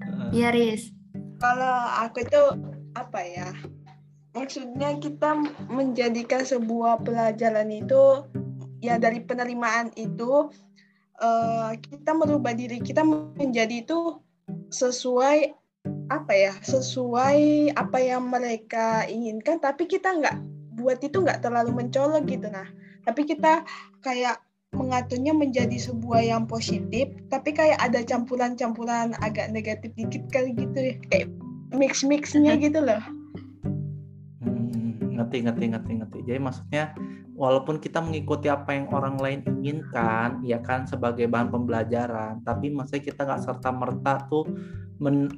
[0.00, 0.28] heeh.
[0.32, 0.94] Iya Riz.
[1.38, 2.42] Kalau aku itu
[2.94, 3.50] apa ya?
[4.30, 5.34] Maksudnya kita
[5.66, 8.22] menjadikan sebuah pelajaran itu
[8.78, 10.46] ya dari penerimaan itu
[11.22, 14.18] eh, kita merubah diri kita menjadi itu
[14.70, 15.52] sesuai
[16.08, 16.52] apa ya?
[16.62, 20.36] Sesuai apa yang mereka inginkan tapi kita nggak
[20.78, 22.66] buat itu nggak terlalu mencolok gitu nah.
[23.06, 23.64] Tapi kita
[24.04, 24.42] kayak
[24.76, 30.94] mengaturnya menjadi sebuah yang positif tapi kayak ada campuran-campuran agak negatif dikit kali gitu ya
[31.08, 31.28] kayak
[31.72, 33.00] mix-mixnya gitu loh
[34.38, 36.18] Hmm, ngerti ngerti ngerti ngerti.
[36.30, 36.94] Jadi maksudnya
[37.38, 43.14] walaupun kita mengikuti apa yang orang lain inginkan, ya kan sebagai bahan pembelajaran, tapi maksudnya
[43.14, 44.42] kita nggak serta merta tuh
[44.98, 45.30] men,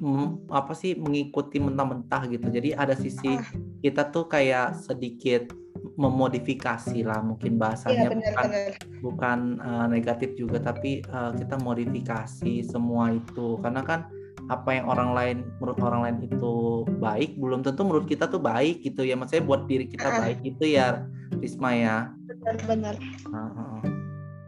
[0.49, 2.49] apa sih mengikuti mentah-mentah gitu.
[2.49, 3.45] Jadi ada sisi Ah.
[3.85, 5.53] kita tuh kayak sedikit
[5.97, 8.71] memodifikasi lah mungkin bahasanya bukan benar-benar
[9.01, 14.05] bukan uh, negatif juga tapi uh, kita modifikasi semua itu karena kan
[14.49, 18.81] apa yang orang lain menurut orang lain itu baik belum tentu menurut kita tuh baik
[18.81, 20.17] gitu ya maksudnya buat diri kita Ah.
[20.25, 21.05] baik itu ya
[21.39, 21.95] Risma ya
[22.27, 22.95] benar-benar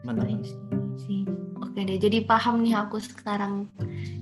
[0.03, 0.59] benar sih,
[0.99, 1.21] sih.
[1.63, 3.71] Oke deh, jadi paham nih aku sekarang.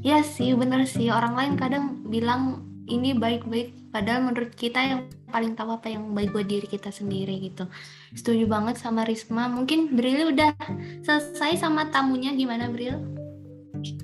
[0.06, 1.10] Ya sih, bener sih.
[1.10, 5.02] Orang lain kadang bilang ini baik-baik, padahal menurut kita yang
[5.32, 7.66] paling tahu apa yang baik buat diri kita sendiri gitu.
[8.14, 9.50] Setuju banget sama Risma.
[9.50, 10.54] Mungkin Bril udah
[11.02, 13.02] selesai sama tamunya gimana Bril?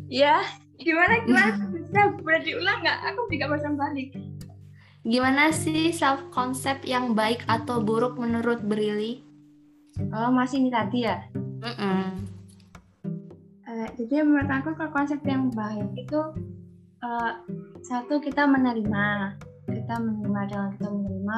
[0.10, 0.42] Ya,
[0.82, 3.00] gimana gimana bisa boleh diulang nggak?
[3.14, 4.12] Aku juga pasang balik.
[5.08, 9.24] Gimana sih self konsep yang baik atau buruk menurut Brili?
[10.12, 11.24] Oh masih ini tadi ya.
[11.64, 12.28] Mm-mm.
[13.72, 16.20] Eh, jadi menurut aku kalau konsep yang baik itu
[17.00, 17.32] eh,
[17.88, 19.40] satu kita menerima,
[19.72, 21.38] kita menerima dengan kita menerima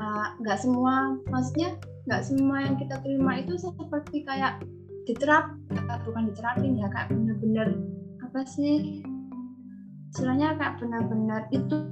[0.00, 1.76] eh, nggak semua, maksudnya
[2.08, 4.64] nggak semua yang kita terima itu seperti kayak
[5.04, 7.68] diterap, eh, bukan diterapin ya kayak bener-bener
[8.24, 9.04] apa sih?
[10.08, 11.84] Istilahnya kayak benar-benar itu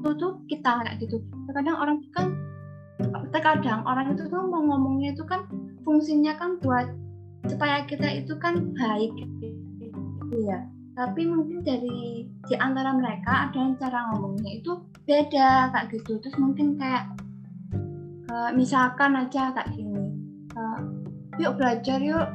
[0.00, 1.20] itu tuh kita kayak gitu.
[1.48, 2.26] Terkadang orang kan
[3.32, 5.44] terkadang orang itu tuh mau ngomongnya itu kan
[5.84, 6.88] fungsinya kan buat
[7.48, 9.12] supaya kita itu kan baik.
[9.12, 15.86] Gitu ya tapi mungkin dari di antara mereka ada yang cara ngomongnya itu beda kayak
[15.96, 16.20] gitu.
[16.20, 17.08] Terus mungkin kayak
[18.28, 20.12] eh, misalkan aja kayak gini
[20.52, 20.80] eh,
[21.40, 22.28] yuk belajar yuk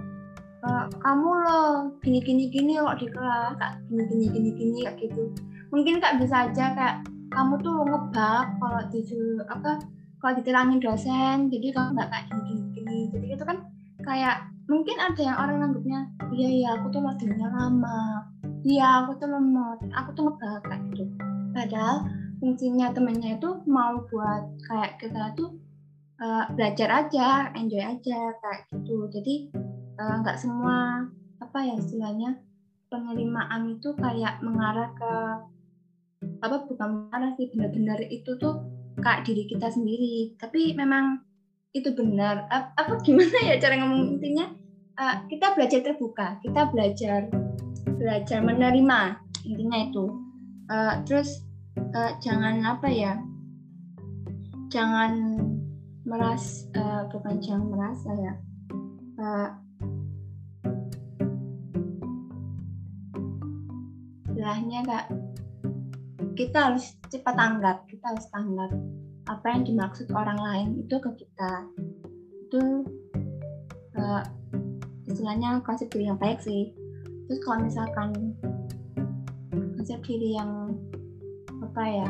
[0.66, 4.98] Eh, kamu loh gini gini gini loh di kelas kayak gini gini gini gini kayak
[4.98, 5.24] gitu.
[5.70, 6.96] Mungkin kak bisa aja kayak
[7.36, 9.84] kamu tuh ngebak kalau disuruh apa
[10.24, 13.58] kalau ditilangin dosen jadi kamu nggak kayak gini gini jadi itu kan
[14.02, 16.00] kayak mungkin ada yang orang anggapnya
[16.34, 18.26] iya iya aku tuh latihannya lama.
[18.66, 21.04] Iya aku tuh lemot aku tuh ngebak kayak gitu.
[21.54, 21.98] Padahal
[22.42, 25.54] fungsinya temennya itu mau buat kayak kita tuh
[26.18, 29.06] eh, belajar aja enjoy aja kayak gitu.
[29.14, 29.34] Jadi
[30.02, 31.06] eh, nggak semua
[31.38, 32.42] apa ya istilahnya
[32.90, 35.14] penerimaan itu kayak mengarah ke
[36.40, 38.62] apa bukan mengarah sih benar-benar itu tuh
[39.00, 40.36] kayak diri kita sendiri.
[40.40, 41.20] Tapi memang
[41.76, 42.48] itu benar.
[42.52, 44.48] Ap- apa gimana ya cara ngomong intinya?
[44.96, 47.28] Eh, kita belajar terbuka kita belajar
[48.00, 50.06] belajar menerima intinya itu.
[50.72, 51.44] Eh, terus
[51.78, 53.20] eh, jangan apa ya
[54.72, 55.40] jangan
[56.08, 58.34] meras eh, bukan jangan merasa ya.
[59.16, 59.50] Eh,
[64.36, 65.06] istilahnya kak
[66.36, 68.72] kita harus cepat tanggap kita harus tanggap
[69.26, 71.52] apa yang dimaksud orang lain itu ke kita.
[72.46, 72.64] Itu
[73.98, 74.24] eh,
[75.10, 76.76] istilahnya konsep diri yang baik sih.
[77.26, 78.10] Terus kalau misalkan
[79.80, 80.76] konsep diri yang
[81.62, 82.10] apa ya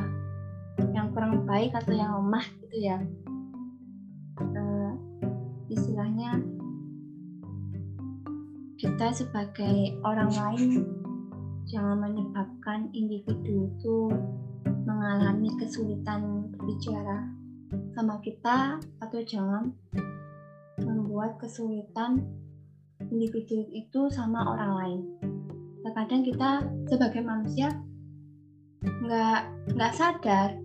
[0.92, 3.00] yang kurang baik atau yang lemah gitu ya
[4.40, 4.92] eh,
[5.72, 6.40] istilahnya
[8.76, 10.95] kita sebagai orang lain
[11.66, 13.97] jangan menyebabkan individu itu
[14.86, 17.26] mengalami kesulitan berbicara
[17.97, 19.74] sama kita atau jangan
[20.78, 22.22] membuat kesulitan
[23.09, 25.01] individu itu sama orang lain.
[25.82, 26.51] Terkadang kita
[26.89, 27.70] sebagai manusia
[28.86, 29.41] nggak
[29.74, 30.57] nggak sadar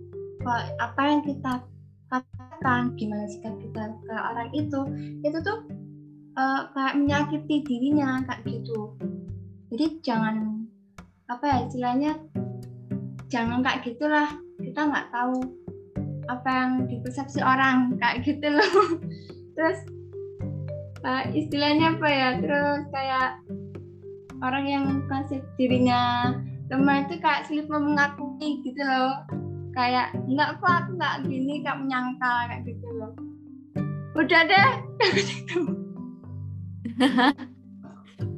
[0.81, 1.61] apa yang kita
[2.09, 4.79] katakan, gimana sikap kita ke orang itu,
[5.21, 5.59] itu tuh
[6.37, 8.97] eh, kayak menyakiti dirinya kayak gitu.
[9.71, 10.60] Jadi jangan
[11.31, 12.11] apa ya istilahnya?
[13.31, 14.27] Jangan kayak gitulah
[14.59, 15.39] kita nggak tahu
[16.27, 18.99] apa yang dipersepsi orang kayak gitu loh.
[19.55, 19.79] Terus
[21.07, 22.29] eh, istilahnya apa ya?
[22.43, 23.39] Terus kayak
[24.43, 26.35] orang yang konsep dirinya
[26.67, 29.23] teman itu kayak sulit mengakui gitu loh.
[29.71, 33.11] Kayak enggak kok aku nggak gini kayak menyangkal kayak gitu loh.
[34.11, 34.71] Udah deh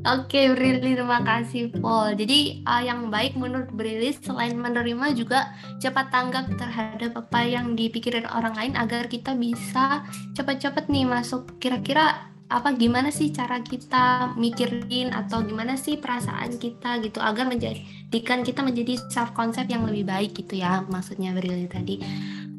[0.03, 2.19] Oke, Brili, terima kasih, Paul.
[2.19, 8.27] Jadi, uh, yang baik menurut Brili selain menerima juga cepat tanggap terhadap apa yang dipikirin
[8.27, 10.03] orang lain agar kita bisa
[10.35, 17.01] cepat-cepat nih masuk kira-kira apa gimana sih cara kita mikirin atau gimana sih perasaan kita
[17.01, 21.97] gitu agar menjadikan kita menjadi self concept yang lebih baik gitu ya maksudnya Brili tadi.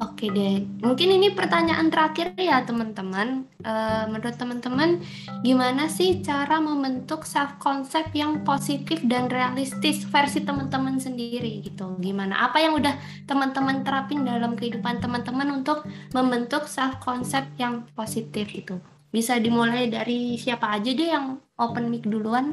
[0.03, 3.47] Oke deh, mungkin ini pertanyaan terakhir ya teman-teman.
[3.63, 4.99] Uh, menurut teman-teman,
[5.39, 11.95] gimana sih cara membentuk self concept yang positif dan realistis versi teman-teman sendiri gitu?
[12.03, 12.43] Gimana?
[12.43, 12.91] Apa yang udah
[13.23, 18.75] teman-teman terapin dalam kehidupan teman-teman untuk membentuk self concept yang positif itu?
[19.15, 22.51] Bisa dimulai dari siapa aja deh yang open mic duluan?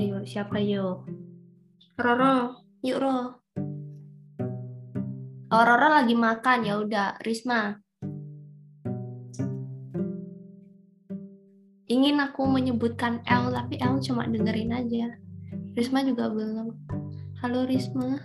[0.00, 1.04] Ayo, siapa yuk?
[2.00, 2.64] Roro.
[2.80, 3.44] Yuk, Ro.
[5.52, 7.84] Oh, Roro lagi makan, ya udah, Risma.
[11.92, 15.20] Ingin aku menyebutkan L, tapi L cuma dengerin aja.
[15.76, 16.72] Risma juga belum.
[17.44, 18.16] Halo Risma.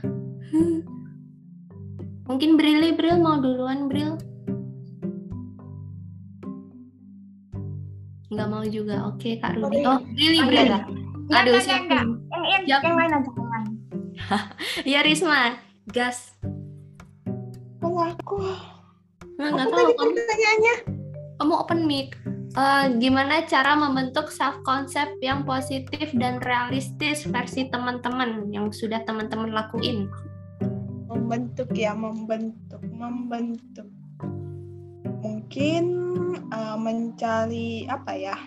[2.31, 4.15] Mungkin Brili, Bril mau duluan, Bril.
[8.31, 9.03] Nggak mau juga.
[9.11, 9.83] Oke, Kak Rudi.
[9.83, 10.71] Oh, Brili, Bril.
[10.71, 10.79] iya.
[11.31, 11.83] Aduh, siapa?
[11.83, 13.69] enggak, Yang, yang, yang lain aja yang lain.
[14.95, 15.59] Ya, Risma.
[15.91, 16.39] Gas.
[17.83, 18.39] Kalau aku,
[19.35, 19.87] Nah, nggak tahu.
[19.91, 20.75] Kamu, pertanyaannya?
[21.35, 22.15] kamu open mic.
[22.51, 29.51] Eh, gimana cara membentuk self concept yang positif dan realistis versi teman-teman yang sudah teman-teman
[29.51, 30.07] lakuin?
[31.11, 33.91] Membentuk ya, membentuk, membentuk.
[35.19, 35.83] Mungkin
[36.55, 38.39] uh, mencari apa ya?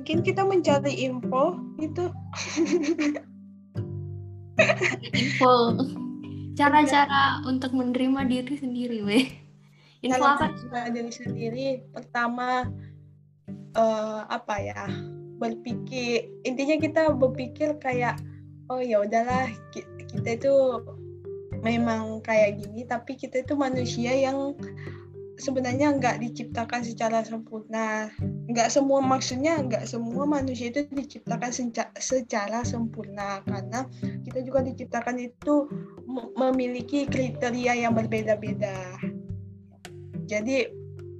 [0.00, 2.08] Mungkin kita mencari info gitu.
[5.12, 5.76] Info.
[6.56, 9.28] Cara-cara untuk menerima diri sendiri, weh.
[10.00, 10.48] Info Kalau apa?
[10.48, 12.64] menerima diri sendiri, pertama
[13.76, 14.88] eh, apa ya?
[15.36, 18.16] Berpikir intinya kita berpikir kayak
[18.72, 20.54] oh ya udahlah ki- kita itu
[21.66, 24.54] memang kayak gini, tapi kita itu manusia yang
[25.36, 28.08] sebenarnya nggak diciptakan secara sempurna.
[28.48, 33.84] Nggak semua maksudnya nggak semua manusia itu diciptakan senca- secara sempurna karena
[34.24, 35.68] kita juga diciptakan itu
[36.08, 38.96] mem- memiliki kriteria yang berbeda-beda.
[40.26, 40.70] Jadi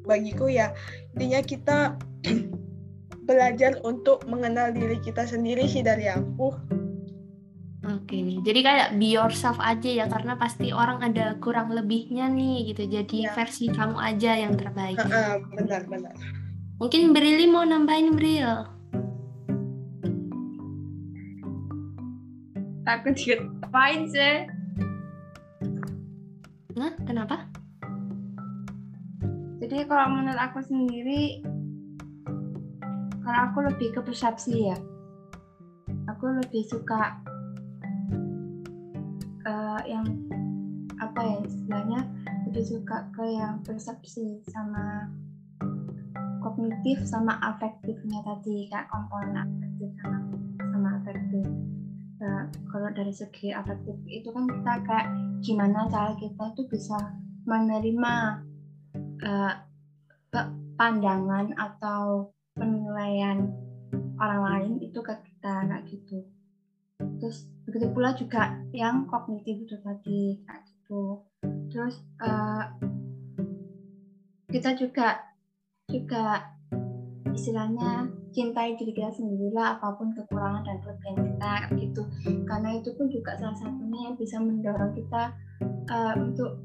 [0.06, 0.72] bagiku ya
[1.14, 1.78] intinya kita
[3.28, 6.54] belajar untuk mengenal diri kita sendiri sih dari aku.
[7.86, 8.42] Oke nih.
[8.42, 12.90] Jadi kayak be yourself aja ya karena pasti orang ada kurang lebihnya nih gitu.
[12.90, 13.30] Jadi Ya.
[13.30, 14.98] versi kamu aja yang terbaik.
[14.98, 16.10] Ah, Benar-benar.
[16.76, 18.50] Mungkin Brili mau nambahin Bril.
[22.82, 24.36] Takut diketawain sih.
[26.76, 27.46] Nah, kenapa?
[29.58, 31.40] Jadi kalau menurut aku sendiri,
[33.22, 34.78] kalau aku lebih ke persepsi ya.
[36.06, 37.18] Aku lebih suka
[39.46, 40.06] eh, yang
[40.96, 42.00] apa ya istilahnya
[42.48, 45.06] lebih suka ke yang persepsi sama
[46.40, 50.18] kognitif sama afektifnya tadi kayak komponen afektif sama
[50.58, 51.46] sama afektif.
[52.16, 55.08] Nah, kalau dari segi afektif itu kan kita kayak
[55.44, 56.96] gimana cara kita itu bisa
[57.44, 58.14] menerima
[59.20, 63.48] ke- pandangan atau penilaian
[64.20, 66.20] orang lain itu ke kita kayak gitu.
[67.20, 71.20] Terus begitu pula juga yang kognitif itu tadi kayak gitu.
[71.72, 72.64] Terus eh,
[74.52, 75.20] kita juga
[75.90, 76.42] juga
[77.36, 82.02] istilahnya cintai diri kita sendiri lah apa pun kekurangan dan kelebihan kita gitu.
[82.48, 85.22] Karena itu pun juga salah satunya yang bisa mendorong kita
[85.90, 86.60] eh, untuk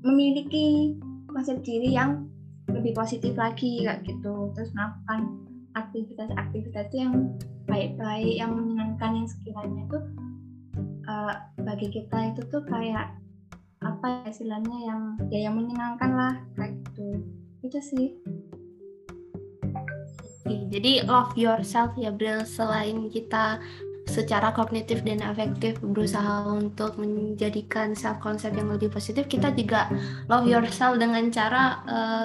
[0.00, 0.96] memiliki
[1.28, 2.26] konsep diri yang
[2.70, 5.20] lebih positif lagi kayak gitu terus melakukan
[5.74, 7.34] aktivitas-aktivitas yang
[7.66, 8.50] baik-baik yang
[9.00, 9.98] menyenangkan yang sekiranya itu
[11.08, 11.34] eh,
[11.64, 13.16] bagi kita itu tuh kayak
[13.80, 15.00] apa ya istilahnya yang
[15.32, 17.24] ya yang menyenangkan lah kayak gitu.
[17.64, 18.08] Itu sih.
[20.70, 23.58] Jadi love yourself ya Bril selain kita
[24.04, 29.88] secara kognitif dan afektif berusaha untuk menjadikan self concept yang lebih positif, kita juga
[30.28, 32.24] love yourself dengan cara eh,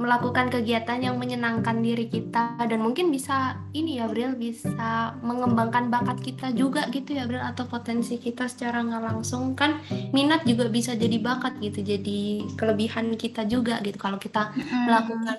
[0.00, 6.18] melakukan kegiatan yang menyenangkan diri kita dan mungkin bisa ini ya Bril bisa mengembangkan bakat
[6.24, 9.52] kita juga gitu ya Bril atau potensi kita secara nggak langsung.
[9.52, 9.84] Kan
[10.16, 14.50] minat juga bisa jadi bakat gitu jadi kelebihan kita juga gitu kalau kita
[14.88, 15.36] melakukan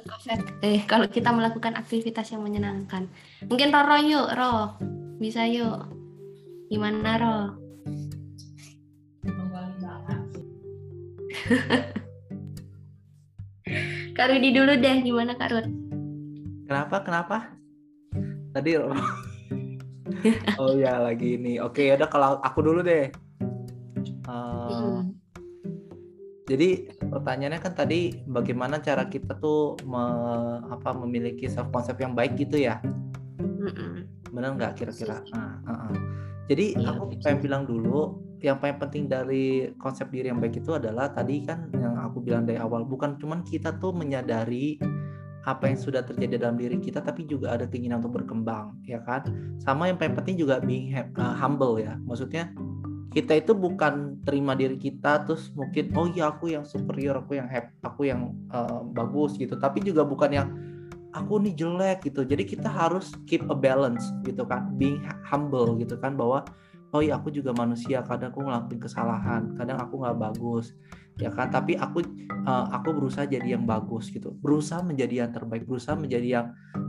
[0.61, 3.09] eh kalau kita melakukan aktivitas yang menyenangkan.
[3.49, 4.77] Mungkin Roro yuk Ro.
[5.17, 5.89] Bisa yuk.
[6.69, 7.63] Gimana Ro
[14.13, 15.65] Kak Rudi dulu deh, gimana Kak?
[16.69, 17.01] Kenapa?
[17.01, 17.37] Kenapa?
[18.53, 18.77] Tadi
[20.61, 21.57] Oh ya lagi ini.
[21.57, 23.09] Oke, ya udah kalau aku dulu deh.
[24.29, 25.01] Uh, hmm.
[26.45, 30.03] Jadi pertanyaannya kan tadi bagaimana cara kita tuh me,
[30.69, 32.77] apa memiliki self concept yang baik gitu ya?
[33.41, 35.25] Mm Benar nggak kira-kira?
[35.33, 35.93] Nah, uh -uh.
[36.53, 40.75] Jadi iya, aku pengen bilang dulu yang paling penting dari konsep diri yang baik itu
[40.75, 44.77] adalah tadi kan yang aku bilang dari awal bukan cuman kita tuh menyadari
[45.43, 49.27] apa yang sudah terjadi dalam diri kita tapi juga ada keinginan untuk berkembang ya kan?
[49.59, 51.99] Sama yang paling penting juga being uh, humble ya.
[52.07, 52.53] Maksudnya
[53.11, 57.45] kita itu bukan terima diri kita terus mungkin oh iya aku yang superior aku yang
[57.45, 59.59] happy aku yang uh, bagus gitu.
[59.59, 60.47] Tapi juga bukan yang
[61.11, 62.23] aku nih jelek gitu.
[62.23, 64.71] Jadi kita harus keep a balance gitu kan?
[64.79, 66.15] Being humble gitu kan?
[66.15, 66.47] Bahwa
[66.93, 70.71] oh iya aku juga manusia kadang aku ngelakuin kesalahan kadang aku nggak bagus
[71.21, 71.53] ya kan?
[71.53, 72.01] Tapi aku
[72.49, 74.33] uh, aku berusaha jadi yang bagus gitu.
[74.41, 76.47] Berusaha menjadi yang terbaik berusaha menjadi yang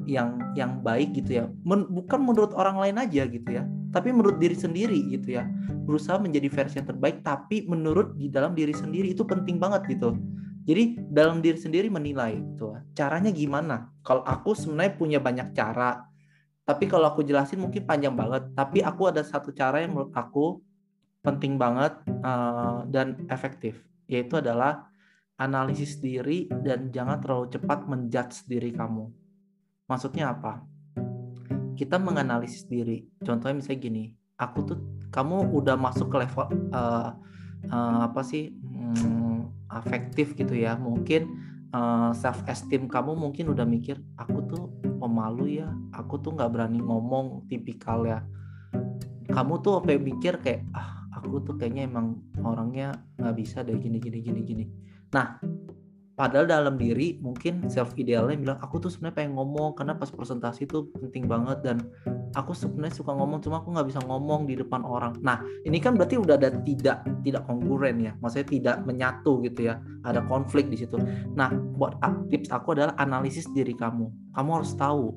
[0.08, 1.44] yang yang baik gitu ya.
[1.64, 5.46] Men, bukan menurut orang lain aja gitu ya tapi menurut diri sendiri gitu ya.
[5.86, 10.18] Berusaha menjadi versi yang terbaik tapi menurut di dalam diri sendiri itu penting banget gitu.
[10.66, 12.74] Jadi dalam diri sendiri menilai gitu.
[12.98, 13.94] Caranya gimana?
[14.02, 16.02] Kalau aku sebenarnya punya banyak cara
[16.64, 18.48] tapi kalau aku jelasin mungkin panjang banget.
[18.56, 20.64] Tapi aku ada satu cara yang menurut aku
[21.20, 21.92] penting banget
[22.24, 24.88] uh, dan efektif, yaitu adalah
[25.36, 29.12] analisis diri dan jangan terlalu cepat menjudge diri kamu.
[29.88, 30.64] Maksudnya apa?
[31.76, 33.04] Kita menganalisis diri.
[33.20, 34.04] Contohnya misalnya gini,
[34.40, 34.78] aku tuh
[35.12, 37.12] kamu udah masuk ke level uh,
[37.68, 40.80] uh, apa sih um, afektif gitu ya?
[40.80, 41.28] Mungkin
[41.76, 44.64] uh, self esteem kamu mungkin udah mikir aku tuh
[44.98, 45.68] pemalu ya.
[45.94, 48.22] Aku tuh nggak berani ngomong tipikal ya.
[49.28, 53.98] Kamu tuh apa mikir kayak ah aku tuh kayaknya emang orangnya nggak bisa deh gini
[53.98, 54.64] gini gini gini.
[55.10, 55.38] Nah
[56.14, 60.70] padahal dalam diri mungkin self idealnya bilang aku tuh sebenarnya pengen ngomong karena pas presentasi
[60.70, 61.82] itu penting banget dan
[62.38, 65.18] aku sebenarnya suka ngomong cuma aku nggak bisa ngomong di depan orang.
[65.22, 69.82] Nah ini kan berarti udah ada tidak tidak kongruren ya maksudnya tidak menyatu gitu ya
[70.06, 70.98] ada konflik di situ.
[71.34, 71.98] Nah buat
[72.30, 74.06] tips aku adalah analisis diri kamu.
[74.38, 75.10] Kamu harus tahu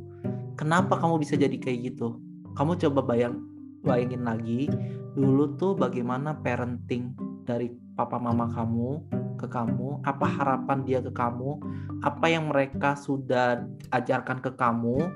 [0.57, 2.17] kenapa kamu bisa jadi kayak gitu?
[2.57, 3.37] Kamu coba bayang
[3.85, 4.65] bayangin lagi
[5.13, 7.13] dulu tuh bagaimana parenting
[7.45, 11.61] dari papa mama kamu ke kamu, apa harapan dia ke kamu,
[12.01, 13.63] apa yang mereka sudah
[13.93, 15.07] ajarkan ke kamu,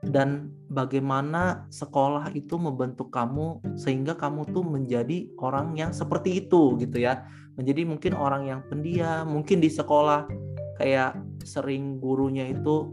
[0.00, 7.04] dan bagaimana sekolah itu membentuk kamu sehingga kamu tuh menjadi orang yang seperti itu gitu
[7.04, 7.28] ya.
[7.60, 10.24] Menjadi mungkin orang yang pendiam, mungkin di sekolah
[10.80, 12.88] kayak sering gurunya itu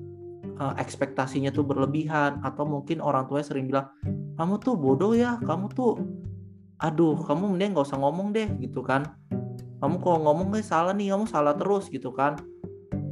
[0.60, 3.88] uh, ekspektasinya tuh berlebihan atau mungkin orang tuanya sering bilang
[4.36, 6.04] kamu tuh bodoh ya, kamu tuh
[6.78, 9.02] aduh kamu mending gak usah ngomong deh gitu kan
[9.78, 12.42] kamu kalau ngomong kayak salah nih kamu salah terus gitu kan.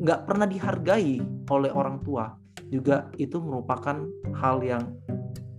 [0.01, 2.33] Nggak pernah dihargai oleh orang tua.
[2.73, 4.01] Juga itu merupakan
[4.33, 4.83] hal yang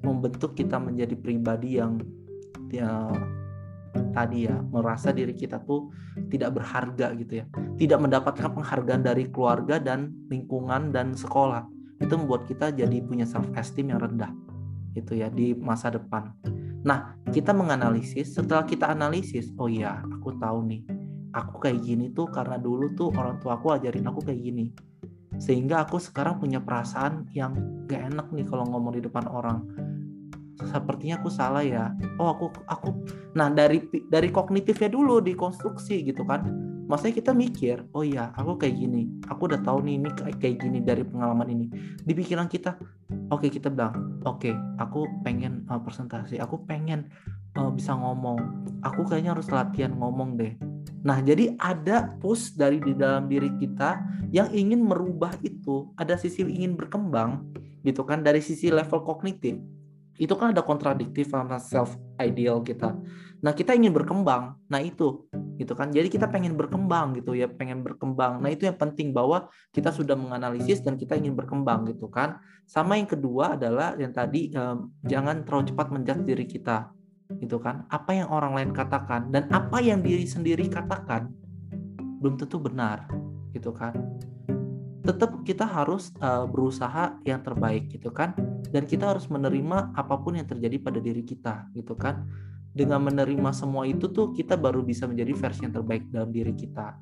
[0.02, 2.02] membentuk kita menjadi pribadi yang
[2.74, 3.06] ya
[4.12, 5.94] tadi ya merasa diri kita tuh
[6.26, 7.46] tidak berharga gitu ya.
[7.78, 11.62] Tidak mendapatkan penghargaan dari keluarga dan lingkungan dan sekolah.
[12.02, 14.34] Itu membuat kita jadi punya self esteem yang rendah
[14.96, 16.32] itu ya di masa depan.
[16.82, 18.34] Nah kita menganalisis.
[18.34, 20.95] Setelah kita analisis oh iya aku tahu nih
[21.36, 24.72] aku kayak gini tuh karena dulu tuh orang tua aku ajarin aku kayak gini.
[25.36, 29.60] Sehingga aku sekarang punya perasaan yang gak enak nih kalau ngomong di depan orang.
[30.64, 31.92] Sepertinya aku salah ya.
[32.16, 32.88] Oh aku aku
[33.36, 36.48] nah dari dari kognitifnya dulu dikonstruksi gitu kan.
[36.88, 39.12] Maksudnya kita mikir oh iya aku kayak gini.
[39.28, 40.08] Aku udah tahu nih ini
[40.40, 41.66] kayak, gini dari pengalaman ini.
[42.00, 42.80] Di pikiran kita
[43.28, 46.40] oke okay, kita bilang oke okay, aku pengen uh, presentasi.
[46.40, 47.12] Aku pengen
[47.60, 48.40] uh, bisa ngomong.
[48.80, 50.56] Aku kayaknya harus latihan ngomong deh
[51.06, 54.02] Nah, jadi ada push dari di dalam diri kita
[54.34, 57.46] yang ingin merubah itu, ada sisi ingin berkembang
[57.86, 59.54] gitu kan dari sisi level kognitif.
[60.18, 62.98] Itu kan ada kontradiktif sama self ideal kita.
[63.38, 64.58] Nah, kita ingin berkembang.
[64.66, 65.94] Nah, itu gitu kan.
[65.94, 68.42] Jadi kita pengen berkembang gitu ya, pengen berkembang.
[68.42, 72.42] Nah, itu yang penting bahwa kita sudah menganalisis dan kita ingin berkembang gitu kan.
[72.66, 74.76] Sama yang kedua adalah yang tadi eh,
[75.06, 76.95] jangan terlalu cepat menjudge diri kita
[77.42, 77.84] gitu kan.
[77.90, 81.30] Apa yang orang lain katakan dan apa yang diri sendiri katakan
[82.22, 83.06] belum tentu benar
[83.52, 83.94] gitu kan.
[85.06, 88.34] Tetap kita harus uh, berusaha yang terbaik gitu kan.
[88.66, 92.26] Dan kita harus menerima apa pun yang terjadi pada diri kita gitu kan.
[92.76, 96.98] Dengan menerima semua itu tuh kita baru bisa menjadi versi yang terbaik dalam diri kita.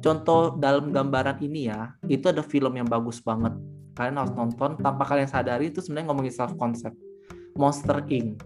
[0.00, 3.52] Contoh dalam gambaran ini ya itu ada film yang bagus banget.
[3.98, 6.94] Kalian harus nonton tanpa kalian sadari itu sebenarnya ngomongin self concept
[7.58, 8.38] Monster Inc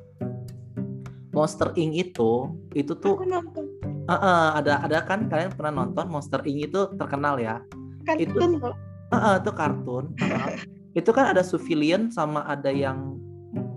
[1.32, 1.96] Monster Inc.
[1.96, 5.26] itu itu tuh uh, uh, ada ada kan?
[5.32, 6.68] Kalian pernah nonton Monster Inc.
[6.68, 7.64] itu terkenal ya?
[8.04, 8.22] Kartun
[8.60, 10.48] itu uh, uh, itu kartun uh,
[11.00, 13.16] itu kan ada civilian sama ada yang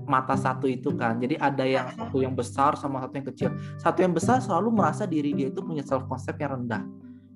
[0.05, 1.17] mata satu itu kan.
[1.17, 3.49] Jadi ada yang satu yang besar sama satu yang kecil.
[3.79, 6.83] Satu yang besar selalu merasa diri dia itu punya self concept yang rendah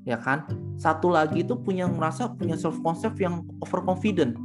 [0.07, 0.43] ya kan?
[0.79, 4.35] Satu lagi itu punya merasa punya self concept yang overconfident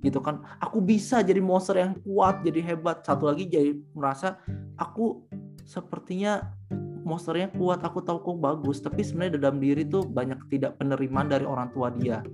[0.00, 4.40] gitu kan aku bisa jadi monster yang kuat jadi hebat satu lagi jadi merasa
[4.80, 5.24] aku
[5.64, 6.56] sepertinya
[7.04, 11.44] monsternya kuat aku tahu kok bagus tapi sebenarnya dalam diri tuh banyak tidak penerimaan dari
[11.44, 12.24] orang tua dia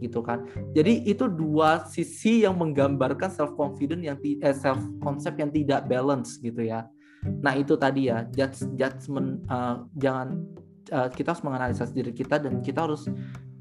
[0.00, 0.48] gitu kan.
[0.72, 6.40] Jadi itu dua sisi yang menggambarkan self confident yang eh, self concept yang tidak balance
[6.40, 6.88] gitu ya.
[7.44, 10.40] Nah itu tadi ya judge judgment uh, jangan
[10.88, 13.04] uh, kita harus menganalisa diri kita dan kita harus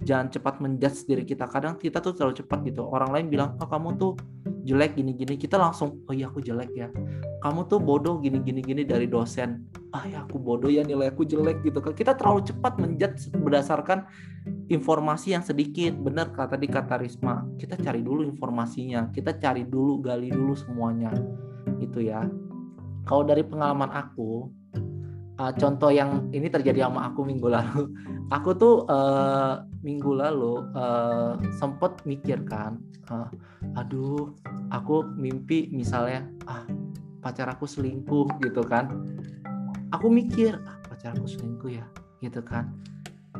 [0.04, 1.48] jangan cepat menjudge diri kita.
[1.48, 2.88] Kadang kita tuh terlalu cepat gitu.
[2.88, 4.16] Orang lain bilang, "Oh, kamu tuh
[4.64, 6.88] jelek gini-gini." Kita langsung, "Oh iya aku jelek ya."
[7.40, 9.64] Kamu tuh bodoh gini-gini gini dari dosen.
[9.96, 11.96] Ah ya aku bodoh ya nilai aku jelek gitu kan.
[11.96, 14.06] Kita terlalu cepat menjudge berdasarkan
[14.70, 20.00] informasi yang sedikit benar kata tadi kata Risma kita cari dulu informasinya kita cari dulu
[20.02, 21.10] gali dulu semuanya
[21.82, 22.24] itu ya
[23.10, 24.50] kalau dari pengalaman aku
[25.40, 27.90] uh, contoh yang ini terjadi sama aku minggu lalu.
[28.36, 32.78] Aku tuh uh, minggu lalu uh, sempet mikir kan
[33.10, 33.26] uh,
[33.74, 34.30] aduh
[34.70, 36.62] aku mimpi misalnya ah
[37.26, 38.86] pacar aku selingkuh gitu kan.
[39.90, 41.86] Aku mikir ah pacar aku selingkuh ya
[42.22, 42.70] gitu kan.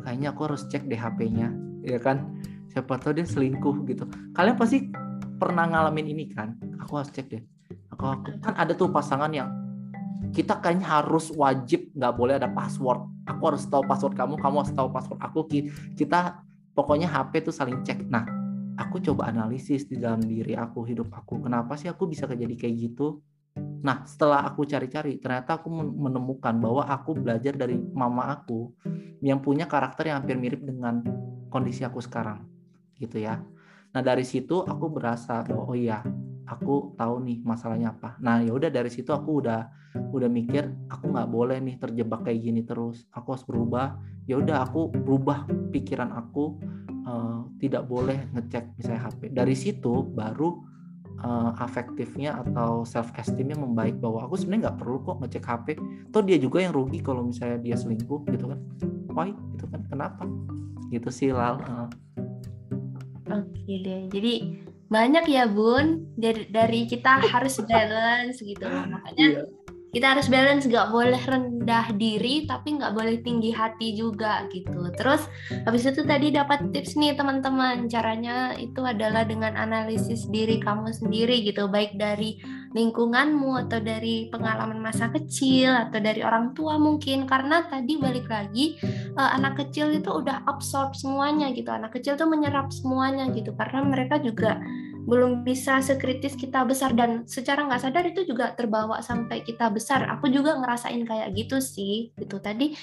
[0.02, 1.54] Kayaknya aku harus cek deh HP-nya
[1.86, 2.42] ya kan.
[2.74, 4.10] Siapa tahu dia selingkuh gitu.
[4.34, 4.90] Kalian pasti
[5.38, 6.58] pernah ngalamin ini kan?
[6.82, 7.44] Aku harus cek deh.
[7.94, 9.54] Aku, aku kan ada tuh pasangan yang
[10.36, 13.08] kita kayaknya harus wajib nggak boleh ada password.
[13.26, 15.40] Aku harus tahu password kamu kamu harus tahu password aku.
[15.96, 16.44] Kita
[16.76, 18.08] pokoknya HP tuh saling cek.
[18.08, 18.26] Nah
[18.80, 21.44] aku coba analisis di dalam diri aku hidup aku.
[21.44, 23.20] Kenapa sih aku bisa kejadi kayak gitu?
[23.60, 28.72] Nah, setelah aku cari-cari, ternyata aku menemukan bahwa aku belajar dari mama aku
[29.20, 31.04] yang punya karakter yang hampir mirip dengan
[31.52, 32.44] kondisi aku sekarang,
[32.96, 33.44] gitu ya.
[33.92, 36.04] Nah, dari situ aku berasa oh iya,
[36.50, 38.18] aku tahu nih masalahnya apa.
[38.18, 39.70] Nah, ya udah dari situ aku udah
[40.14, 43.06] udah mikir aku nggak boleh nih terjebak kayak gini terus.
[43.14, 44.02] Aku harus berubah.
[44.26, 46.58] Ya udah aku berubah pikiran aku
[47.06, 49.22] uh, tidak boleh ngecek misalnya HP.
[49.34, 50.70] Dari situ baru
[51.24, 55.68] uh, afektifnya atau self esteemnya membaik bahwa aku sebenarnya nggak perlu kok ngecek HP
[56.12, 58.60] toh dia juga yang rugi kalau misalnya dia selingkuh gitu kan
[59.12, 60.24] why gitu kan kenapa
[60.90, 61.90] gitu sih lal uh.
[63.30, 64.34] oke deh jadi
[64.90, 66.10] banyak ya bun.
[66.20, 69.60] Dari dari kita harus balance gitu makanya yeah
[69.90, 70.70] kita harus balance.
[70.70, 74.94] Nggak boleh rendah diri tapi nggak boleh tinggi hati juga gitu.
[74.94, 75.26] Terus
[75.66, 77.90] habis itu tadi dapat tips nih teman-teman.
[77.90, 81.66] Caranya itu adalah dengan analisis diri kamu sendiri gitu.
[81.66, 82.38] Baik dari
[82.70, 88.78] lingkunganmu atau dari pengalaman masa kecil atau dari orang tua mungkin karena tadi balik lagi
[89.18, 93.82] uh, anak kecil itu udah absorb semuanya gitu anak kecil tuh menyerap semuanya gitu karena
[93.82, 94.62] mereka juga
[95.10, 100.06] belum bisa sekritis kita besar dan secara nggak sadar itu juga terbawa sampai kita besar.
[100.06, 102.14] Aku juga ngerasain kayak gitu sih.
[102.14, 102.78] Gitu tadi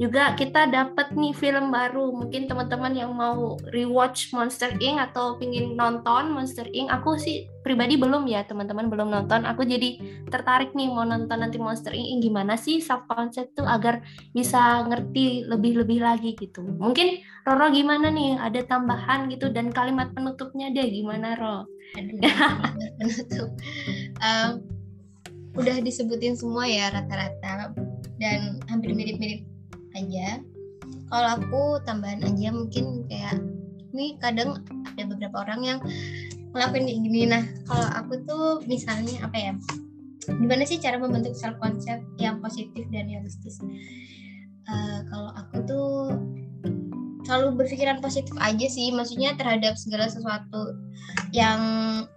[0.00, 2.08] juga kita dapat nih film baru.
[2.08, 4.96] Mungkin teman-teman yang mau rewatch Monster Inc.
[4.96, 6.88] atau pingin nonton Monster Inc.
[6.88, 9.44] Aku sih pribadi belum ya teman-teman belum nonton.
[9.44, 10.00] Aku jadi
[10.32, 12.24] tertarik nih mau nonton nanti Monster Inc.
[12.24, 14.00] Gimana sih sub konsep tuh agar
[14.32, 16.64] bisa ngerti lebih-lebih lagi gitu.
[16.64, 18.40] Mungkin Roro gimana nih?
[18.40, 21.68] Ada tambahan gitu dan kalimat penutupnya deh gimana Ro?
[21.92, 22.24] Penutup
[24.24, 24.64] um,
[25.60, 27.76] udah disebutin semua ya rata-rata.
[28.16, 29.49] Dan hampir mirip-mirip
[29.96, 30.42] aja.
[31.10, 33.42] Kalau aku tambahan aja mungkin kayak
[33.90, 35.78] ini kadang ada beberapa orang yang
[36.54, 37.22] ngelakuin kayak gini.
[37.26, 39.52] Nah kalau aku tuh misalnya apa ya
[40.26, 43.58] gimana sih cara membentuk self concept yang positif dan realistis?
[44.70, 45.90] Uh, kalau aku tuh
[47.26, 50.74] selalu berpikiran positif aja sih maksudnya terhadap segala sesuatu
[51.30, 51.60] yang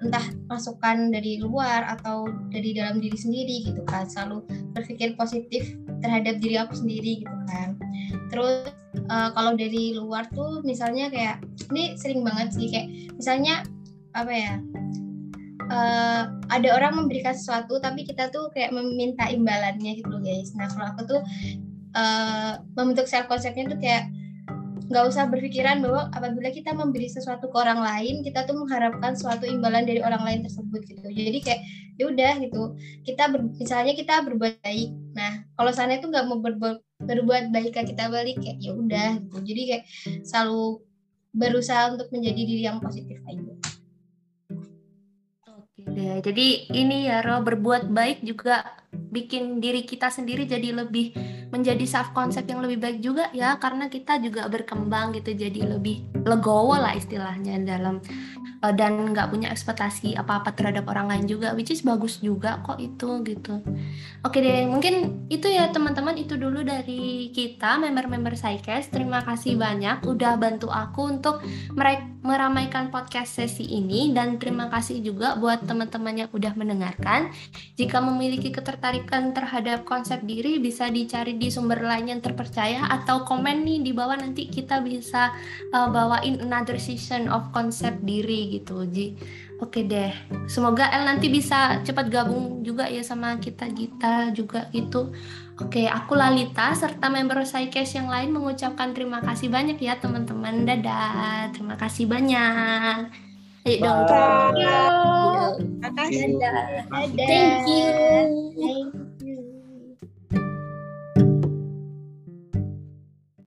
[0.01, 4.09] entah masukan dari luar atau dari dalam diri sendiri gitu kan.
[4.09, 5.69] Selalu berpikir positif
[6.03, 7.79] terhadap diri aku sendiri gitu kan.
[8.27, 8.69] Terus
[9.07, 13.63] uh, kalau dari luar tuh misalnya kayak ini sering banget sih kayak misalnya
[14.13, 14.53] apa ya
[15.71, 20.51] uh, ada orang memberikan sesuatu tapi kita tuh kayak meminta imbalannya gitu guys.
[20.53, 21.21] Nah kalau aku tuh
[21.95, 24.05] uh, membentuk self conceptnya tuh kayak
[24.93, 29.49] nggak usah berpikiran bahwa apabila kita memberi sesuatu ke orang lain kita tuh mengharapkan suatu
[29.49, 31.09] imbalan dari orang lain tersebut gitu.
[31.09, 31.61] Jadi kayak
[31.97, 32.77] ya udah gitu.
[33.01, 34.93] Kita ber, misalnya kita berbuat baik.
[35.17, 39.17] Nah kalau sana itu nggak mau berbuat berbuat baik ke kita balik kayak ya udah
[39.17, 39.37] gitu.
[39.41, 39.83] Jadi kayak
[40.21, 40.85] selalu
[41.33, 43.53] berusaha untuk menjadi diri yang positif aja.
[45.57, 46.21] Oke deh.
[46.21, 51.13] Jadi ini ya Ro berbuat baik juga bikin diri kita sendiri jadi lebih
[51.53, 56.25] menjadi self konsep yang lebih baik juga ya karena kita juga berkembang gitu jadi lebih
[56.25, 58.01] legowo lah istilahnya dalam
[58.63, 62.79] uh, dan nggak punya ekspektasi apa-apa terhadap orang lain juga which is bagus juga kok
[62.79, 63.59] itu gitu.
[64.23, 68.95] Oke deh, mungkin itu ya teman-teman itu dulu dari kita member-member Psycast.
[68.95, 71.43] Terima kasih banyak udah bantu aku untuk
[72.23, 77.35] meramaikan podcast sesi ini dan terima kasih juga buat teman-teman yang udah mendengarkan.
[77.75, 83.67] Jika memiliki ketertarikan terhadap konsep diri bisa dicari di sumber lain yang terpercaya atau komen
[83.67, 85.35] nih di bawah nanti kita bisa
[85.75, 88.85] uh, bawain another season of konsep diri gitu.
[88.89, 89.17] Ji.
[89.63, 90.11] Oke deh.
[90.45, 95.15] Semoga El nanti bisa cepat gabung juga ya sama kita Gita juga gitu.
[95.61, 100.65] Oke, aku Lalita serta member Psycast yang lain mengucapkan terima kasih banyak ya teman-teman.
[100.65, 101.53] Dadah.
[101.53, 103.13] Terima kasih banyak.
[103.63, 104.03] Ayo dong.
[104.59, 105.51] Yuk.
[105.79, 106.35] Makasih.
[106.35, 106.65] Dadah.
[106.89, 107.15] Dadah.
[107.15, 107.91] Thank you.
[108.59, 109.12] Bye.